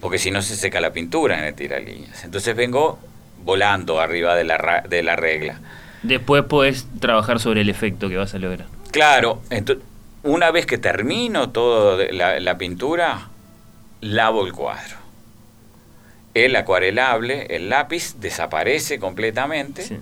porque 0.00 0.18
si 0.18 0.30
no 0.32 0.42
se 0.42 0.56
seca 0.56 0.80
la 0.80 0.92
pintura 0.92 1.38
en 1.38 1.44
el 1.44 1.54
tiralíneas. 1.54 2.24
Entonces 2.24 2.56
vengo 2.56 2.98
volando 3.44 4.00
arriba 4.00 4.34
de 4.34 4.44
la, 4.44 4.82
de 4.88 5.02
la 5.02 5.14
regla. 5.14 5.60
Después 6.02 6.42
puedes 6.44 6.86
trabajar 6.98 7.38
sobre 7.38 7.60
el 7.60 7.68
efecto 7.68 8.08
que 8.08 8.16
vas 8.16 8.34
a 8.34 8.38
lograr. 8.38 8.66
Claro, 8.90 9.42
entonces, 9.50 9.84
una 10.22 10.50
vez 10.50 10.64
que 10.64 10.78
termino 10.78 11.50
toda 11.50 12.02
la, 12.10 12.40
la 12.40 12.56
pintura, 12.56 13.28
lavo 14.00 14.46
el 14.46 14.52
cuadro 14.52 15.05
el 16.44 16.54
acuarelable, 16.54 17.46
el 17.48 17.70
lápiz, 17.70 18.16
desaparece 18.20 18.98
completamente 18.98 19.98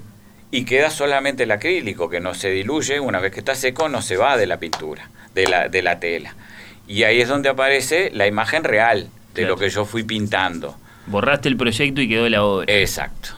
y 0.50 0.64
queda 0.64 0.90
solamente 0.90 1.44
el 1.44 1.52
acrílico 1.52 2.10
que 2.10 2.18
no 2.18 2.34
se 2.34 2.50
diluye, 2.50 2.98
una 2.98 3.20
vez 3.20 3.32
que 3.32 3.38
está 3.38 3.54
seco 3.54 3.88
no 3.88 4.02
se 4.02 4.16
va 4.16 4.36
de 4.36 4.48
la 4.48 4.58
pintura, 4.58 5.08
de 5.32 5.46
la, 5.46 5.68
de 5.68 5.82
la 5.82 6.00
tela. 6.00 6.34
Y 6.88 7.04
ahí 7.04 7.20
es 7.20 7.28
donde 7.28 7.48
aparece 7.48 8.10
la 8.12 8.26
imagen 8.26 8.64
real 8.64 9.08
de 9.32 9.42
lo 9.42 9.56
que 9.56 9.70
yo 9.70 9.84
fui 9.84 10.02
pintando. 10.02 10.76
Borraste 11.06 11.48
el 11.48 11.56
proyecto 11.56 12.00
y 12.00 12.08
quedó 12.08 12.28
la 12.28 12.42
obra. 12.42 12.66
Exacto. 12.68 13.30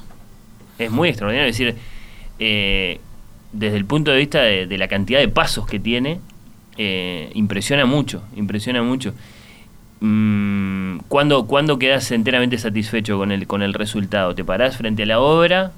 Es 0.79 0.91
muy 0.91 1.11
extraordinario, 1.11 1.51
es 1.51 1.59
decir, 1.59 1.77
eh, 2.39 2.99
desde 3.53 3.77
el 3.77 3.85
punto 3.85 4.11
de 4.11 4.17
vista 4.17 4.41
de, 4.41 4.79
la 4.79 4.89
cantidad 4.89 5.21
de 5.21 5.29
pasos 5.29 5.67
que 5.67 5.79
tiene, 5.79 6.21
eh, 6.79 7.31
impresiona 7.35 7.85
mucho, 7.85 8.23
impresiona 8.35 8.83
mucho. 8.83 9.13
Mm, 10.01 10.99
¿cuándo, 11.09 11.47
¿Cuándo 11.47 11.79
quedas 11.79 12.11
enteramente 12.11 12.59
satisfecho 12.59 13.17
con 13.19 13.33
el, 13.33 13.47
con 13.47 13.63
el 13.63 13.75
resultado? 13.75 14.35
¿Te 14.35 14.45
parás 14.45 14.77
frente 14.77 15.05
a 15.05 15.07
la 15.07 15.21
obra? 15.21 15.73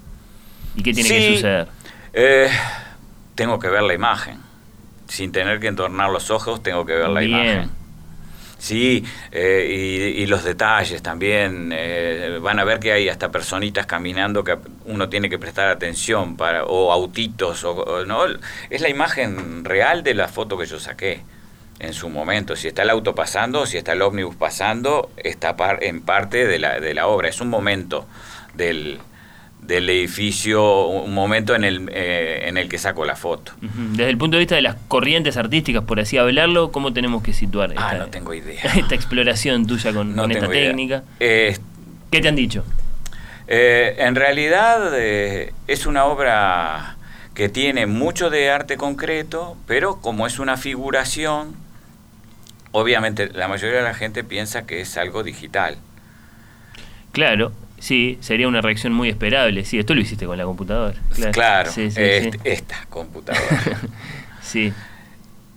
¿Y 0.74 0.82
qué 0.82 0.92
tiene 0.92 1.08
que 1.08 1.34
suceder? 1.34 1.68
Eh, 2.12 2.48
tengo 3.34 3.58
que 3.58 3.68
ver 3.68 3.82
la 3.82 3.94
imagen. 3.94 4.38
Sin 5.06 5.32
tener 5.32 5.60
que 5.60 5.68
entornar 5.68 6.10
los 6.10 6.30
ojos, 6.30 6.62
tengo 6.62 6.84
que 6.84 6.94
ver 6.94 7.08
la 7.08 7.22
imagen. 7.22 7.70
Sí, 8.58 9.04
eh, 9.30 10.14
y, 10.16 10.26
los 10.26 10.42
detalles 10.42 11.00
también. 11.00 11.70
Eh, 11.72 12.40
van 12.42 12.58
a 12.58 12.64
ver 12.64 12.80
que 12.80 12.92
hay 12.92 13.08
hasta 13.08 13.30
personitas 13.30 13.86
caminando 13.86 14.42
que 14.42 14.58
uno 14.86 15.08
tiene 15.08 15.30
que 15.30 15.38
prestar 15.38 15.68
atención, 15.68 16.36
para 16.36 16.64
o 16.64 16.90
autitos, 16.90 17.62
o, 17.62 18.04
¿no? 18.04 18.24
Es 18.68 18.80
la 18.82 18.88
imagen 18.88 19.64
real 19.64 20.02
de 20.02 20.14
la 20.14 20.26
foto 20.26 20.58
que 20.58 20.66
yo 20.66 20.80
saqué 20.80 21.22
en 21.78 21.92
su 21.92 22.08
momento. 22.08 22.56
Si 22.56 22.68
está 22.68 22.82
el 22.82 22.90
auto 22.90 23.14
pasando, 23.14 23.66
si 23.66 23.76
está 23.76 23.92
el 23.92 24.02
ómnibus 24.02 24.36
pasando, 24.36 25.10
está 25.16 25.56
en 25.80 26.00
parte 26.02 26.46
de 26.46 26.58
la, 26.58 26.80
de 26.80 26.94
la 26.94 27.06
obra. 27.06 27.28
Es 27.28 27.40
un 27.40 27.48
momento 27.48 28.06
del, 28.54 28.98
del 29.62 29.88
edificio, 29.90 30.86
un 30.86 31.14
momento 31.14 31.54
en 31.54 31.64
el, 31.64 31.88
eh, 31.92 32.44
en 32.48 32.56
el 32.56 32.68
que 32.68 32.78
saco 32.78 33.04
la 33.04 33.16
foto. 33.16 33.52
Desde 33.60 34.10
el 34.10 34.18
punto 34.18 34.36
de 34.36 34.40
vista 34.40 34.54
de 34.54 34.62
las 34.62 34.76
corrientes 34.88 35.36
artísticas, 35.36 35.84
por 35.84 36.00
así 36.00 36.16
hablarlo, 36.16 36.72
¿cómo 36.72 36.92
tenemos 36.92 37.22
que 37.22 37.32
situar 37.32 37.70
ah, 37.76 37.92
esta, 37.92 37.98
no 37.98 38.06
tengo 38.08 38.34
idea. 38.34 38.62
esta 38.76 38.94
exploración 38.94 39.66
tuya 39.66 39.92
con, 39.92 40.30
esta 40.30 40.48
técnica? 40.48 41.02
¿Qué 41.18 42.20
te 42.22 42.28
han 42.28 42.36
dicho? 42.36 42.64
Eh, 43.46 43.96
en 43.98 44.14
realidad 44.14 44.92
eh, 44.94 45.52
es 45.66 45.86
una 45.86 46.04
obra 46.04 46.96
que 47.34 47.48
tiene 47.48 47.86
mucho 47.86 48.30
de 48.30 48.50
arte 48.50 48.76
concreto, 48.76 49.56
pero 49.66 50.00
como 50.00 50.26
es 50.26 50.38
una 50.38 50.56
figuración, 50.56 51.54
obviamente 52.72 53.28
la 53.32 53.48
mayoría 53.48 53.78
de 53.78 53.84
la 53.84 53.94
gente 53.94 54.24
piensa 54.24 54.66
que 54.66 54.80
es 54.80 54.96
algo 54.96 55.22
digital. 55.22 55.76
Claro, 57.12 57.52
Sí, 57.80 58.18
sería 58.20 58.48
una 58.48 58.60
reacción 58.60 58.92
muy 58.92 59.08
esperable. 59.08 59.64
Sí, 59.64 59.78
esto 59.78 59.94
lo 59.94 60.00
hiciste 60.00 60.26
con 60.26 60.36
la 60.36 60.44
computadora. 60.44 60.98
Claro, 61.32 61.70
esta 61.76 62.86
computadora. 62.88 63.80
sí. 64.42 64.72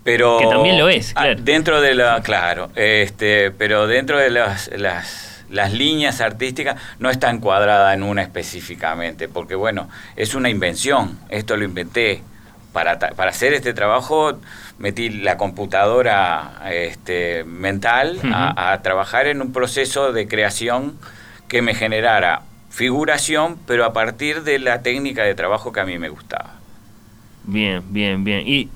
Pero 0.04 0.40
que 0.40 0.48
también 0.48 0.80
lo 0.80 0.90
es, 0.90 1.14
ah, 1.16 1.28
Dentro 1.38 1.80
de 1.80 1.94
la, 1.94 2.22
claro, 2.24 2.72
este, 2.76 3.52
pero 3.52 3.86
dentro 3.86 4.18
de 4.18 4.32
las, 4.32 4.72
las, 4.76 5.46
las 5.52 5.74
líneas 5.74 6.22
artísticas 6.22 6.76
no 6.98 7.12
está 7.12 7.30
encuadrada 7.30 7.94
en 7.94 8.02
una 8.02 8.24
específicamente, 8.24 9.28
porque 9.28 9.54
bueno, 9.54 9.90
es 10.16 10.34
una 10.34 10.50
invención. 10.50 11.20
Esto 11.30 11.56
lo 11.56 11.66
inventé 11.66 12.24
para, 12.74 13.00
para 13.00 13.32
hacer 13.32 13.54
este 13.54 13.74
trabajo 13.74 14.40
metí 14.82 15.10
la 15.10 15.38
computadora 15.38 16.62
este, 16.72 17.44
mental 17.44 18.20
a, 18.24 18.80
trabajar 18.82 19.28
en 19.28 19.42
un 19.42 19.54
proceso 19.54 20.12
de 20.12 20.28
creación 20.28 20.98
que 21.48 21.62
me 21.62 21.76
generara 21.76 22.42
figuración, 22.70 23.58
pero 23.68 23.86
a 23.86 23.94
partir 23.94 24.44
de 24.44 24.58
la 24.60 24.82
técnica 24.82 25.24
de 25.24 25.36
trabajo 25.36 25.72
que 25.72 25.82
a 25.82 25.86
mí 25.86 26.00
me 26.00 26.10
gustaba. 26.10 26.56
Bien, 27.44 27.84
bien, 27.90 28.24
bien. 28.24 28.44
Y, 28.48 28.70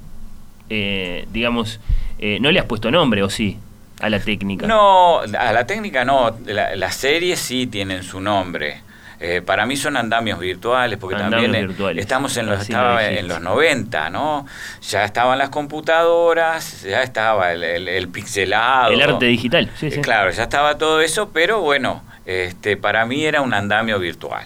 eh, 0.69 1.27
digamos, 1.31 1.79
eh, 2.19 2.39
¿no 2.39 2.51
le 2.51 2.59
has 2.59 2.65
puesto 2.65 2.91
nombre 2.91 3.23
o 3.23 3.29
sí? 3.29 3.57
A 4.01 4.09
la 4.09 4.19
técnica. 4.19 4.67
No, 4.67 5.21
a 5.21 5.53
la 5.53 5.65
técnica 5.65 6.05
no. 6.05 6.35
las 6.45 6.95
series 6.95 7.39
sí 7.39 7.65
tienen 7.65 8.03
su 8.03 8.19
nombre. 8.19 8.81
Eh, 9.27 9.41
para 9.41 9.65
mí 9.65 9.75
son 9.75 9.97
andamios 9.97 10.37
virtuales, 10.37 10.99
porque 10.99 11.15
también 11.15 11.55
estamos 11.97 12.37
en 12.37 12.45
los, 12.45 12.69
en 12.69 13.27
los 13.27 13.41
90, 13.41 14.11
¿no? 14.11 14.45
Ya 14.87 15.03
estaban 15.03 15.39
las 15.39 15.49
computadoras, 15.49 16.83
ya 16.83 17.01
estaba 17.01 17.51
el, 17.51 17.63
el, 17.63 18.07
pixelado. 18.09 18.91
El 18.91 19.01
arte 19.01 19.25
digital, 19.25 19.71
sí, 19.79 19.89
sí. 19.89 20.01
Claro, 20.01 20.29
ya 20.29 20.43
estaba 20.43 20.77
todo 20.77 21.01
eso, 21.01 21.31
pero 21.33 21.61
bueno, 21.61 22.03
este, 22.27 22.77
para 22.77 23.07
mí 23.07 23.25
era 23.25 23.41
un 23.41 23.55
andamio 23.55 23.97
virtual. 23.97 24.45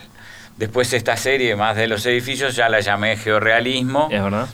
Después 0.56 0.94
esta 0.94 1.18
serie 1.18 1.58
más 1.58 1.76
de 1.76 1.88
los 1.88 2.06
edificios 2.06 2.56
ya 2.56 2.70
la 2.70 2.80
llamé 2.80 3.18
georrealismo. 3.18 4.08
Es 4.10 4.24
verdad. 4.24 4.48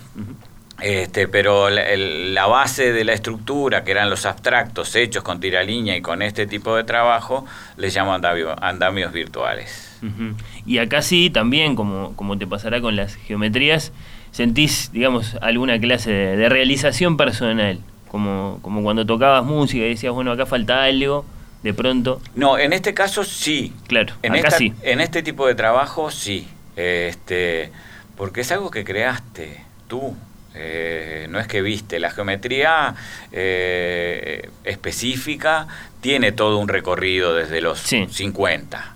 Este, 0.86 1.28
pero 1.28 1.72
la, 1.72 2.46
base 2.46 2.94
de 2.94 3.04
la 3.06 3.14
estructura, 3.14 3.84
que 3.84 3.90
eran 3.90 4.08
los 4.08 4.28
abstractos 4.28 4.96
hechos 4.96 5.24
con 5.24 5.40
tiralínea 5.40 5.98
y 5.98 6.02
con 6.04 6.22
este 6.22 6.46
tipo 6.46 6.76
de 6.76 6.84
trabajo, 6.84 7.44
les 7.76 7.96
llamo 7.96 8.14
andamios 8.14 9.12
virtuales. 9.12 9.98
Y 10.64 10.78
acá 10.78 11.02
sí, 11.02 11.32
también, 11.32 11.76
como, 11.76 12.16
como 12.16 12.38
te 12.38 12.46
pasará 12.46 12.82
con 12.82 12.96
las 12.96 13.16
geometrías, 13.16 13.94
sentís, 14.30 14.92
digamos, 14.92 15.36
alguna 15.42 15.80
clase 15.80 16.12
de, 16.12 16.50
realización 16.50 17.18
personal, 17.18 17.80
como, 18.12 18.60
como 18.62 18.84
cuando 18.84 19.08
tocabas 19.08 19.44
música 19.44 19.84
y 19.86 19.90
decías, 19.90 20.14
bueno, 20.14 20.34
acá 20.34 20.46
falta 20.46 20.84
algo, 20.84 21.26
de 21.64 21.74
pronto. 21.74 22.22
No, 22.36 22.60
en 22.60 22.74
este 22.74 22.94
caso 22.94 23.24
sí. 23.24 23.74
Claro, 23.88 24.14
en 24.22 24.36
acá 24.36 24.52
sí. 24.52 24.72
En 24.84 25.02
este 25.02 25.24
tipo 25.24 25.48
de 25.48 25.56
trabajo 25.56 26.12
sí, 26.12 26.48
este, 26.76 27.72
porque 28.16 28.42
es 28.42 28.52
algo 28.52 28.70
que 28.70 28.84
creaste 28.84 29.62
tú. 29.88 30.16
Eh, 30.56 31.28
no 31.30 31.40
es 31.40 31.48
que 31.48 31.62
viste, 31.62 32.00
la 32.00 32.12
geometría 32.12 32.96
eh, 33.32 34.50
específica 34.64 35.68
tiene 36.02 36.32
todo 36.32 36.58
un 36.58 36.68
recorrido 36.68 37.36
desde 37.36 37.62
los 37.62 37.80
50 37.80 38.96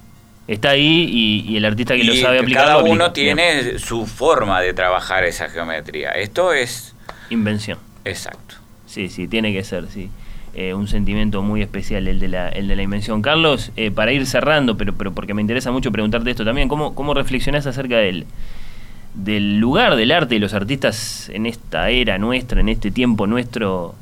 está 0.54 0.72
ahí 0.72 1.43
y, 1.48 1.58
el 1.58 1.65
artista 1.65 1.95
que 1.95 2.04
lo 2.04 2.15
sabe 2.15 2.39
aplicar. 2.39 2.65
Cada 2.65 2.84
uno 2.84 3.12
tiene 3.12 3.78
su 3.78 4.06
forma 4.06 4.62
de 4.62 4.74
trabajar 4.74 5.24
esa 5.24 5.48
geometría. 5.50 6.10
Esto 6.12 6.54
es... 6.54 6.95
Invención. 7.30 7.78
Exacto. 8.04 8.56
Sí, 8.88 9.10
sí, 9.10 9.28
tiene 9.28 9.54
que 9.54 9.63
ser, 9.63 9.88
sí. 9.88 10.10
Eh, 10.56 10.74
un 10.74 10.88
sentimiento 10.88 11.43
muy 11.43 11.62
especial 11.62 12.08
el 12.08 12.19
de 12.19 12.28
la, 12.28 12.50
el 12.50 12.67
de 12.67 12.76
la 12.76 12.82
invención. 12.82 13.22
Carlos, 13.22 13.72
eh, 13.76 13.91
para 13.91 14.12
ir 14.12 14.26
cerrando, 14.26 14.76
pero, 14.78 14.93
pero 14.93 15.13
porque 15.13 15.36
me 15.36 15.41
interesa 15.41 15.72
mucho 15.72 15.91
preguntarte 15.91 16.32
esto 16.32 16.43
también, 16.43 16.67
¿cómo, 16.67 16.95
cómo 16.95 17.13
reflexionás 17.13 17.67
acerca 17.67 17.98
del, 17.98 18.26
del 19.13 19.60
lugar 19.60 19.95
del 19.95 20.12
arte 20.12 20.36
y 20.36 20.39
los 20.39 20.54
artistas 20.54 21.30
en 21.30 21.45
esta 21.45 21.89
era 21.89 22.17
nuestra, 22.17 22.62
en 22.62 22.69
este 22.69 22.91
tiempo 22.91 23.28
nuestro, 23.28 23.95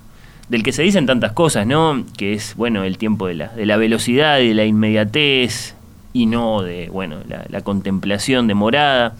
del 0.50 0.64
que 0.64 0.72
se 0.72 0.84
dicen 0.84 1.06
tantas 1.06 1.32
cosas, 1.32 1.66
¿no? 1.66 2.04
Que 2.18 2.34
es, 2.34 2.56
bueno, 2.56 2.84
el 2.84 2.98
tiempo 2.98 3.28
de 3.28 3.36
la, 3.36 3.48
de 3.50 3.66
la 3.66 3.78
velocidad 3.78 4.40
y 4.40 4.50
de 4.50 4.54
la 4.54 4.66
inmediatez, 4.66 5.76
y 6.14 6.26
no 6.26 6.64
de 6.64 6.90
bueno 6.90 7.18
la, 7.28 7.62
contemplación 7.62 8.48
demorada, 8.48 9.16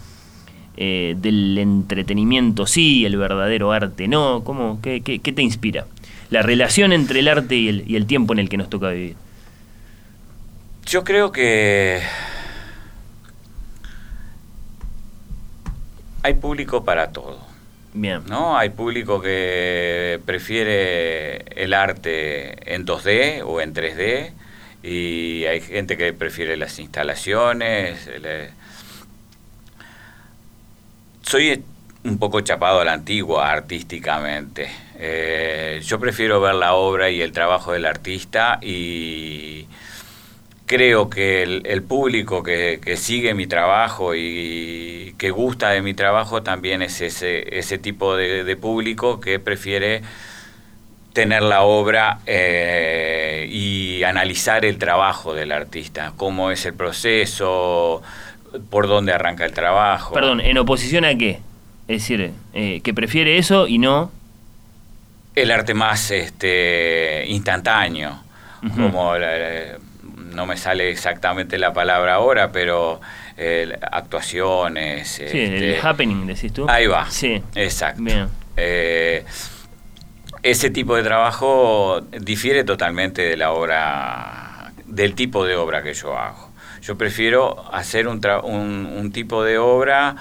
eh, 0.78 1.16
del 1.18 1.58
entretenimiento 1.58 2.66
sí, 2.66 3.06
el 3.06 3.18
verdadero 3.18 3.72
arte 3.72 4.08
no. 4.08 4.44
¿Cómo, 4.44 4.80
qué, 4.82 5.02
qué, 5.02 5.20
te 5.20 5.42
inspira? 5.42 5.86
La 6.30 6.42
relación 6.42 6.94
entre 6.94 7.20
el 7.20 7.28
arte 7.28 7.56
y 7.56 7.68
el, 7.70 7.84
y 7.88 7.96
el 7.96 8.06
tiempo 8.06 8.34
en 8.34 8.40
el 8.40 8.50
que 8.50 8.58
nos 8.58 8.70
toca 8.70 8.90
vivir. 8.90 9.16
Yo 10.86 11.04
creo 11.04 11.32
que 11.32 12.02
hay 16.24 16.34
público 16.36 16.84
para 16.84 17.12
todo. 17.12 17.40
Bien. 17.94 18.24
¿No? 18.28 18.58
Hay 18.58 18.70
público 18.70 19.22
que 19.22 20.20
prefiere 20.26 21.38
el 21.64 21.74
arte 21.74 22.74
en 22.74 22.86
2D 22.86 23.44
o 23.46 23.62
en 23.62 23.74
3D 23.74 24.32
y 24.84 25.46
hay 25.46 25.62
gente 25.62 25.98
que 25.98 26.14
prefiere 26.14 26.58
las 26.58 26.78
instalaciones. 26.80 28.10
Soy 31.24 31.64
un 32.04 32.20
poco 32.20 32.42
chapado 32.42 32.82
a 32.82 32.86
la 32.86 32.94
antigua 32.94 33.52
artísticamente. 33.52 34.70
Eh, 34.96 35.82
yo 35.84 36.00
prefiero 36.00 36.40
ver 36.40 36.56
la 36.56 36.74
obra 36.74 37.10
y 37.10 37.22
el 37.22 37.32
trabajo 37.32 37.74
del 37.74 37.86
artista 37.86 38.60
y 38.62 39.68
creo 40.68 41.10
que 41.10 41.42
el, 41.44 41.84
público 41.84 42.44
que, 42.44 42.80
sigue 42.98 43.34
mi 43.34 43.48
trabajo 43.48 44.14
y 44.14 45.16
que 45.18 45.32
gusta 45.32 45.72
de 45.72 45.82
mi 45.82 45.96
trabajo 45.96 46.44
también 46.44 46.84
es 46.84 47.02
ese, 47.02 47.58
ese 47.58 47.80
tipo 47.80 48.16
de 48.16 48.56
público 48.58 49.20
que 49.20 49.40
prefiere 49.40 50.04
tener 51.18 51.42
la 51.42 51.64
obra 51.64 52.20
eh, 52.28 53.50
y 53.50 54.04
analizar 54.04 54.64
el 54.66 54.78
trabajo 54.78 55.34
del 55.34 55.52
artista, 55.52 56.14
cómo 56.16 56.52
es 56.52 56.64
el 56.68 56.76
proceso, 56.76 58.04
por 58.70 58.88
dónde 58.88 59.14
arranca 59.14 59.44
el 59.44 59.52
trabajo. 59.52 60.14
Perdón, 60.14 60.42
¿en 60.42 60.60
oposición 60.60 61.06
a 61.06 61.16
qué? 61.16 61.40
Es 61.88 62.04
decir, 62.04 62.34
eh, 62.54 62.82
que 62.84 62.94
prefiere 62.94 63.40
eso 63.40 63.68
y 63.68 63.80
no... 63.80 64.12
El 65.34 65.50
arte 65.50 65.74
más 65.74 66.12
este, 66.12 67.26
instantáneo, 67.30 68.20
como 68.76 69.16
no 70.38 70.46
me 70.46 70.56
sale 70.56 70.92
exactamente 70.92 71.58
la 71.58 71.74
palabra 71.74 72.14
ahora, 72.14 72.52
pero 72.52 73.02
actuaciones. 73.92 75.08
Sí, 75.08 75.24
el 75.24 75.64
este, 75.64 75.88
happening, 75.88 76.28
decís 76.28 76.54
tú. 76.54 76.68
Ahí 76.70 76.86
va. 76.86 77.10
Sí. 77.10 77.42
Exacto. 77.56 78.04
Bien. 78.04 78.30
Eh, 78.56 79.26
ese 80.44 80.70
tipo 80.70 80.96
de 80.96 81.02
trabajo 81.02 82.02
difiere 82.22 82.64
totalmente 82.64 83.24
de 83.24 83.36
la 83.36 83.52
obra, 83.52 84.72
del 84.86 85.16
tipo 85.16 85.44
de 85.44 85.56
obra 85.56 85.82
que 85.82 85.96
yo 85.96 86.16
hago. 86.16 86.52
Yo 86.84 86.96
prefiero 87.00 87.66
hacer 87.74 88.08
un, 88.08 88.22
un, 88.24 89.12
tipo 89.12 89.44
de 89.44 89.58
obra 89.58 90.18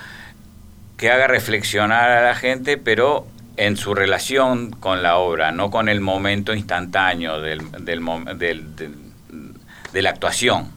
que 0.96 1.10
haga 1.10 1.26
reflexionar 1.26 2.10
a 2.10 2.22
la 2.22 2.34
gente, 2.34 2.78
pero 2.78 3.26
en 3.58 3.76
su 3.76 3.94
relación 3.94 4.70
con 4.70 5.02
la 5.02 5.18
obra, 5.18 5.52
no 5.52 5.70
con 5.70 5.90
el 5.90 6.00
momento 6.00 6.54
instantáneo 6.54 7.40
del, 7.40 7.70
del, 7.84 8.00
de 9.92 10.02
la 10.02 10.10
actuación. 10.10 10.70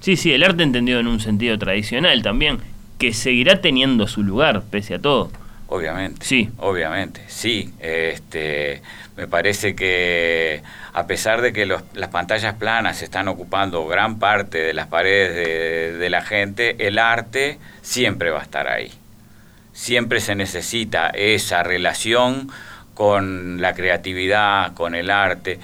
Sí, 0.00 0.16
sí, 0.16 0.32
el 0.32 0.42
arte 0.42 0.62
entendido 0.62 1.00
en 1.00 1.06
un 1.06 1.20
sentido 1.20 1.58
tradicional 1.58 2.22
también, 2.22 2.58
que 2.98 3.12
seguirá 3.12 3.60
teniendo 3.60 4.08
su 4.08 4.22
lugar, 4.22 4.62
pese 4.70 4.94
a 4.94 4.98
todo. 4.98 5.30
Obviamente. 5.68 6.26
Sí. 6.26 6.50
Obviamente, 6.58 7.22
sí. 7.28 7.72
Este, 7.80 8.82
me 9.16 9.26
parece 9.26 9.74
que 9.74 10.62
a 10.92 11.06
pesar 11.06 11.40
de 11.40 11.52
que 11.52 11.64
las 11.64 12.08
pantallas 12.10 12.54
planas 12.56 13.00
están 13.00 13.28
ocupando 13.28 13.86
gran 13.86 14.18
parte 14.18 14.58
de 14.58 14.74
las 14.74 14.88
paredes 14.88 15.98
de, 15.98 16.10
la 16.10 16.20
gente, 16.20 16.86
el 16.86 16.98
arte 16.98 17.58
siempre 17.80 18.30
va 18.30 18.40
a 18.40 18.42
estar 18.42 18.68
ahí. 18.68 18.92
Siempre 19.72 20.20
se 20.20 20.34
necesita 20.34 21.08
esa 21.08 21.62
relación 21.62 22.50
con 22.92 23.62
la 23.62 23.72
creatividad, 23.72 24.74
con 24.74 24.94
el 24.94 25.10
arte, 25.10 25.58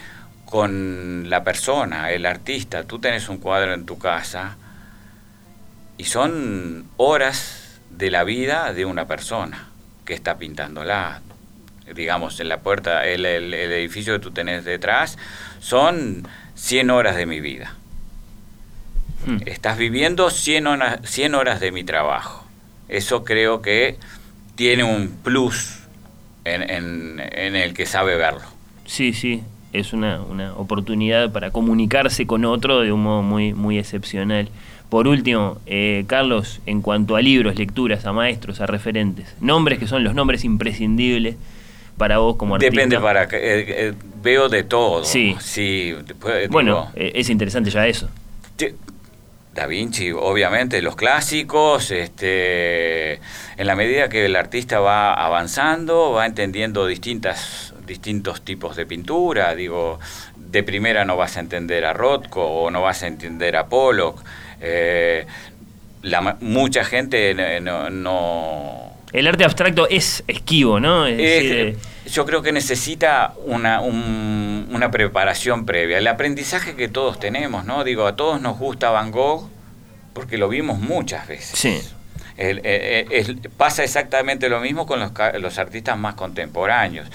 con 0.49 1.29
la 1.29 1.45
persona, 1.45 2.11
el 2.11 2.25
artista. 2.25 2.85
Tú 2.85 2.99
tienes 2.99 3.29
un 3.29 3.39
cuadro 3.39 3.75
en 3.75 3.85
tu 3.85 3.99
casa 3.99 4.57
y 5.99 6.05
son 6.05 6.87
horas 6.97 7.81
de 7.91 8.11
la 8.11 8.25
vida 8.25 8.73
de 8.73 8.87
una 8.87 9.07
persona 9.07 9.69
que 10.05 10.15
está 10.15 10.39
pintándola. 10.39 11.21
Digamos, 11.95 12.41
en 12.41 12.49
la 12.49 12.61
puerta, 12.61 13.05
el, 13.07 13.27
edificio 13.27 14.15
que 14.15 14.21
tú 14.21 14.31
tenés 14.31 14.65
detrás, 14.65 15.19
son 15.61 16.27
100 16.55 16.91
horas 16.91 17.17
de 17.17 17.27
mi 17.27 17.41
vida. 17.41 17.75
Hmm. 19.27 19.39
Estás 19.45 19.77
viviendo 19.77 20.31
100 20.31 20.67
horas, 20.67 21.01
100 21.05 21.35
horas 21.35 21.61
de 21.61 21.73
mi 21.73 21.85
trabajo. 21.85 22.47
Eso 22.89 23.25
creo 23.25 23.61
que 23.61 23.99
tiene 24.55 24.85
un 24.85 25.09
plus 25.09 25.81
en, 26.45 26.63
en, 27.21 27.57
el 27.57 27.75
que 27.75 27.85
sabe 27.85 28.17
verlo. 28.17 28.43
Sí, 28.87 29.13
sí. 29.13 29.43
Es 29.73 29.93
una, 29.93 30.21
una, 30.23 30.55
oportunidad 30.55 31.31
para 31.33 31.51
comunicarse 31.51 32.27
con 32.27 32.45
otro 32.45 32.81
de 32.81 32.93
un 32.93 33.03
modo 33.03 33.23
muy, 33.23 33.55
muy 33.55 33.79
excepcional. 33.79 34.49
Por 34.89 35.07
último, 35.07 35.59
eh, 35.67 36.05
Carlos, 36.07 36.61
en 36.65 36.81
cuanto 36.81 37.17
a 37.17 37.21
libros, 37.21 37.57
lecturas, 37.57 38.07
a 38.07 38.13
maestros, 38.13 38.61
a 38.61 38.67
referentes, 38.67 39.35
nombres 39.41 39.79
que 39.79 39.87
son 39.87 40.03
los 40.03 40.15
nombres 40.15 40.45
imprescindibles 40.45 41.37
para 41.99 42.19
vos 42.19 42.37
como 42.37 42.55
artista. 42.55 42.75
Depende 42.75 42.99
para 42.99 43.29
que 43.29 43.37
eh, 43.37 43.65
eh, 43.69 43.95
veo 44.23 44.49
de 44.49 44.63
todo. 44.63 45.05
Sí. 45.05 45.37
sí 45.41 45.95
bueno, 46.49 46.91
es 46.95 47.29
interesante 47.29 47.71
ya 47.71 47.87
eso. 47.87 48.09
Da 49.59 49.67
Vinci, 49.67 50.13
obviamente, 50.13 50.81
los 50.83 50.95
clásicos, 50.95 51.91
este, 51.91 53.15
en 53.15 53.67
la 53.67 53.75
medida 53.75 54.09
que 54.09 54.27
el 54.27 54.37
artista 54.37 54.79
va 54.79 55.13
avanzando, 55.13 56.13
va 56.13 56.27
entendiendo 56.27 56.87
distintas, 56.87 57.75
distintos 57.89 58.43
tipos 58.43 58.77
de 58.77 58.87
pintura, 58.87 59.55
digo, 59.57 59.99
de 60.37 60.63
primera 60.63 61.05
no 61.05 61.17
vas 61.17 61.37
a 61.37 61.41
entender 61.41 61.85
a 61.85 61.93
Rothko 61.93 62.45
o 62.45 62.71
no 62.71 62.83
vas 62.83 63.03
a 63.03 63.09
entender 63.09 63.57
a 63.57 63.67
Pollock, 63.67 64.23
eh, 64.61 65.27
la, 66.03 66.37
mucha 66.41 66.85
gente 66.85 67.35
no, 67.61 68.93
El 69.13 69.27
arte 69.27 69.45
abstracto 69.45 69.89
es 69.89 70.23
esquivo, 70.29 70.79
¿no? 70.79 71.07
Eh, 71.09 71.77
yo 72.11 72.25
creo 72.25 72.43
que 72.43 72.53
necesita 72.53 73.35
una, 73.45 73.81
una 73.81 74.91
preparación 74.91 75.67
previa. 75.67 75.99
El 75.99 76.07
aprendizaje 76.07 76.77
que 76.77 76.89
todos 76.89 77.19
tenemos, 77.19 77.65
¿no? 77.65 77.85
Digo, 77.85 78.07
a 78.07 78.17
todos 78.17 78.41
nos 78.41 78.59
gusta 78.59 78.91
Van 78.91 79.11
Gogh 79.11 79.49
porque 80.13 80.39
lo 80.39 80.49
vimos 80.49 80.79
muchas 80.79 81.27
veces. 81.27 81.59
Sí. 81.59 81.81
pasa 83.57 83.83
exactamente 83.85 84.49
lo 84.49 84.61
mismo 84.61 84.87
con 84.87 85.01
los, 85.01 85.13
los 85.41 85.59
artistas 85.59 85.99
más 85.99 86.15
contemporáneos. 86.15 87.09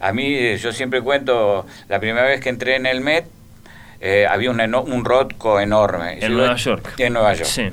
A 0.00 0.12
mí, 0.12 0.56
yo 0.56 0.72
siempre 0.72 1.02
cuento, 1.02 1.66
la 1.88 2.00
primera 2.00 2.26
vez 2.26 2.40
que 2.40 2.48
entré 2.48 2.76
en 2.76 2.86
el 2.86 3.00
Met, 3.00 3.26
eh, 4.00 4.26
había 4.28 4.50
un, 4.50 4.60
un 4.60 5.04
Rothko 5.04 5.60
enorme. 5.60 6.18
En 6.24 6.34
Nueva 6.34 6.56
York. 6.56 6.94
En 6.98 7.12
Nueva 7.12 7.34
York. 7.34 7.48
Sí. 7.48 7.70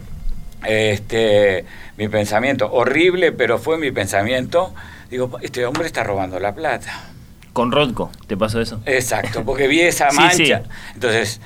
Este, 0.65 1.65
mi 1.97 2.07
pensamiento, 2.07 2.71
horrible, 2.71 3.31
pero 3.31 3.57
fue 3.57 3.77
mi 3.77 3.91
pensamiento. 3.91 4.73
Digo, 5.09 5.37
este 5.41 5.65
hombre 5.65 5.85
está 5.85 6.03
robando 6.03 6.39
la 6.39 6.55
plata. 6.55 7.09
Con 7.51 7.71
Rothko, 7.71 8.11
¿te 8.27 8.35
pasó 8.35 8.61
eso? 8.61 8.81
Exacto, 8.85 9.43
porque 9.43 9.67
vi 9.67 9.81
esa 9.81 10.11
mancha. 10.11 10.63
Entonces, 10.95 11.39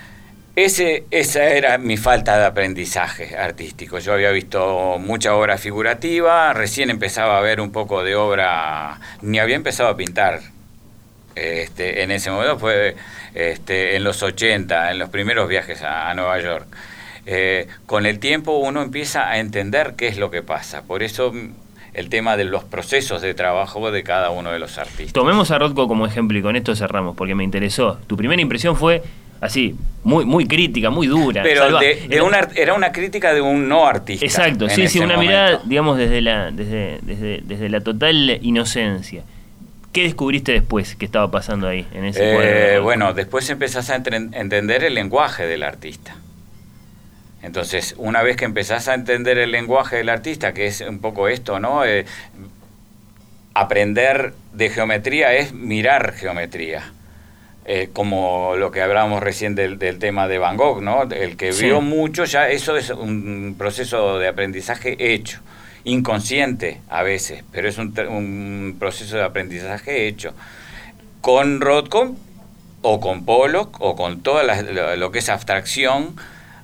ese, 0.55 1.05
esa 1.11 1.43
era 1.43 1.77
mi 1.77 1.97
falta 1.97 2.37
de 2.37 2.45
aprendizaje 2.45 3.35
artístico. 3.37 3.99
Yo 3.99 4.13
había 4.13 4.31
visto 4.31 4.97
mucha 4.99 5.35
obra 5.35 5.57
figurativa, 5.57 6.53
recién 6.53 6.89
empezaba 6.89 7.37
a 7.37 7.41
ver 7.41 7.59
un 7.59 7.71
poco 7.71 8.03
de 8.03 8.15
obra, 8.15 8.99
ni 9.21 9.39
había 9.39 9.55
empezado 9.55 9.89
a 9.89 9.97
pintar 9.97 10.39
este, 11.37 12.03
en 12.03 12.11
ese 12.11 12.31
momento 12.31 12.57
fue 12.57 12.95
este, 13.33 13.95
en 13.95 14.03
los 14.03 14.23
80, 14.23 14.91
en 14.91 14.99
los 14.99 15.09
primeros 15.09 15.47
viajes 15.47 15.81
a, 15.83 16.13
Nueva 16.13 16.39
York. 16.41 16.67
Eh, 17.25 17.67
con 17.85 18.05
el 18.05 18.19
tiempo 18.19 18.57
uno 18.57 18.81
empieza 18.81 19.29
a 19.29 19.37
entender 19.37 19.95
qué 19.97 20.07
es 20.07 20.17
lo 20.17 20.31
que 20.31 20.41
pasa. 20.41 20.83
Por 20.83 21.03
eso 21.03 21.31
mm, 21.31 21.49
el 21.93 22.09
tema 22.09 22.37
de 22.37 22.45
los 22.45 22.63
procesos 22.63 23.21
de 23.21 23.33
trabajo 23.33 23.91
de 23.91 24.03
cada 24.03 24.29
uno 24.29 24.51
de 24.51 24.59
los 24.59 24.77
artistas. 24.77 25.13
Tomemos 25.13 25.51
a 25.51 25.59
Rothko 25.59 25.87
como 25.87 26.05
ejemplo 26.05 26.37
y 26.37 26.41
con 26.41 26.55
esto 26.55 26.75
cerramos, 26.75 27.15
porque 27.15 27.35
me 27.35 27.43
interesó. 27.43 27.99
Tu 28.07 28.15
primera 28.15 28.41
impresión 28.41 28.75
fue 28.75 29.03
así, 29.41 29.75
muy, 30.03 30.25
muy 30.25 30.47
crítica, 30.47 30.89
muy 30.89 31.07
dura. 31.07 31.43
Pero 31.43 31.79
de, 31.79 32.21
una, 32.21 32.47
era 32.55 32.73
una 32.73 32.91
crítica 32.91 33.33
de 33.33 33.41
un 33.41 33.67
no 33.67 33.85
artista. 33.85 34.25
Exacto, 34.25 34.69
sí, 34.69 34.87
sí, 34.87 34.99
una 34.99 35.17
mirada, 35.17 35.61
digamos, 35.65 35.97
desde 35.97 36.21
la, 36.21 36.51
desde, 36.51 36.99
desde, 37.01 37.41
desde 37.43 37.69
la 37.69 37.81
total 37.81 38.39
inocencia. 38.41 39.23
¿Qué 39.97 40.03
descubriste 40.03 40.51
después 40.51 40.95
que 40.95 41.05
estaba 41.05 41.31
pasando 41.31 41.67
ahí 41.67 41.87
en 41.91 42.05
ese 42.05 42.75
eh, 42.75 42.77
Bueno, 42.77 43.15
después 43.15 43.49
empezás 43.49 43.89
a 43.89 43.95
entender 43.95 44.83
el 44.83 44.93
lenguaje 44.93 45.47
del 45.47 45.63
artista. 45.63 46.17
Entonces, 47.41 47.95
una 47.97 48.21
vez 48.21 48.37
que 48.37 48.45
empezás 48.45 48.89
a 48.89 48.93
entender 48.93 49.39
el 49.39 49.51
lenguaje 49.51 49.95
del 49.95 50.09
artista, 50.09 50.53
que 50.53 50.67
es 50.67 50.81
un 50.81 50.99
poco 50.99 51.27
esto, 51.27 51.59
¿no? 51.59 51.83
Eh, 51.83 52.05
aprender 53.55 54.35
de 54.53 54.69
geometría 54.69 55.33
es 55.33 55.53
mirar 55.53 56.13
geometría. 56.13 56.91
Eh, 57.65 57.89
como 57.91 58.55
lo 58.55 58.69
que 58.69 58.83
hablábamos 58.83 59.23
recién 59.23 59.55
del, 59.55 59.79
tema 59.97 60.27
de 60.27 60.37
Van 60.37 60.57
Gogh, 60.57 60.79
¿no? 60.79 61.09
El 61.09 61.37
que 61.37 61.49
vio 61.49 61.81
mucho, 61.81 62.25
ya 62.25 62.49
eso 62.49 62.77
es 62.77 62.91
un 62.91 63.55
proceso 63.57 64.19
de 64.19 64.27
aprendizaje 64.27 64.95
hecho 64.99 65.39
inconsciente 65.87 66.81
a 66.89 67.01
veces, 67.01 67.43
pero 67.51 67.69
es 67.69 67.77
un, 67.77 68.75
proceso 68.77 69.17
de 69.17 69.23
aprendizaje 69.23 70.07
hecho. 70.07 70.33
Con 71.21 71.61
Rothko 71.61 72.15
o 72.81 72.99
con 72.99 73.25
Pollock 73.25 73.81
o 73.81 73.95
con 73.95 74.21
toda 74.21 74.43
lo 74.97 75.11
que 75.11 75.19
es 75.19 75.29
abstracción, 75.29 76.15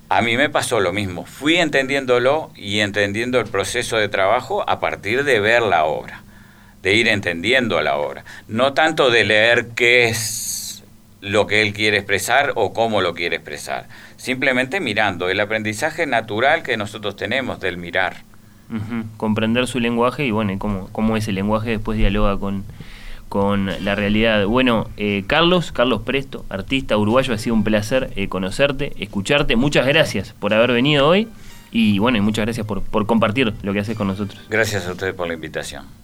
a 0.09 0.21
mí 0.21 0.35
me 0.35 0.49
pasó 0.49 0.81
lo 0.81 0.91
mismo. 0.91 1.25
Fui 1.25 1.55
entendiéndolo 1.55 2.51
y 2.55 2.81
entendiendo 2.81 3.39
el 3.39 3.47
proceso 3.47 3.97
de 3.97 4.09
trabajo 4.09 4.69
a 4.69 4.79
partir 4.79 5.23
de 5.23 5.39
ver 5.39 5.61
la 5.61 5.85
obra, 5.85 6.21
de 6.81 6.93
ir 6.93 7.07
entendiendo 7.07 7.81
la 7.81 7.97
obra. 7.97 8.25
No 8.47 8.73
tanto 8.73 9.09
de 9.09 9.23
leer 9.23 9.69
qué 9.75 10.09
es 10.09 10.83
lo 11.21 11.47
que 11.47 11.61
él 11.61 11.73
quiere 11.73 11.97
expresar 11.97 12.51
o 12.55 12.73
cómo 12.73 13.01
lo 13.01 13.15
quiere 13.15 13.37
expresar. 13.37 13.87
Simplemente 14.17 14.81
mirando 14.81 15.29
el 15.29 15.39
aprendizaje 15.39 16.05
natural 16.05 16.61
que 16.61 16.75
nosotros 16.75 17.15
tenemos 17.15 17.61
del 17.61 17.77
mirar. 17.77 18.32
Comprender 19.17 19.67
su 19.67 19.79
lenguaje 19.79 20.25
y 20.25 20.31
bueno, 20.31 20.53
cómo, 20.57 20.89
cómo 20.91 21.17
ese 21.17 21.31
lenguaje 21.31 21.71
después 21.71 21.97
dialoga 21.97 22.37
con, 22.37 22.63
con 23.29 23.69
la 23.83 23.95
realidad. 23.95 24.45
Bueno, 24.45 24.89
eh, 24.97 25.23
Carlos, 25.27 25.71
Carlos 25.71 26.01
Presto, 26.01 26.45
artista 26.49 26.97
uruguayo, 26.97 27.33
ha 27.33 27.37
sido 27.37 27.55
un 27.55 27.63
placer 27.63 28.11
eh, 28.15 28.27
conocerte, 28.29 28.93
escucharte. 28.97 29.55
Muchas 29.55 29.87
gracias 29.87 30.33
por 30.33 30.53
haber 30.53 30.71
venido 30.71 31.07
hoy 31.07 31.27
y 31.71 31.99
bueno, 31.99 32.17
y 32.17 32.21
muchas 32.21 32.45
gracias 32.45 32.67
por, 32.67 32.81
por 32.81 33.05
compartir 33.05 33.53
lo 33.63 33.73
que 33.73 33.79
haces 33.79 33.97
con 33.97 34.07
nosotros. 34.07 34.39
Gracias 34.49 34.87
a 34.87 34.91
ustedes 34.91 35.13
por 35.13 35.27
la 35.27 35.33
invitación. 35.33 36.02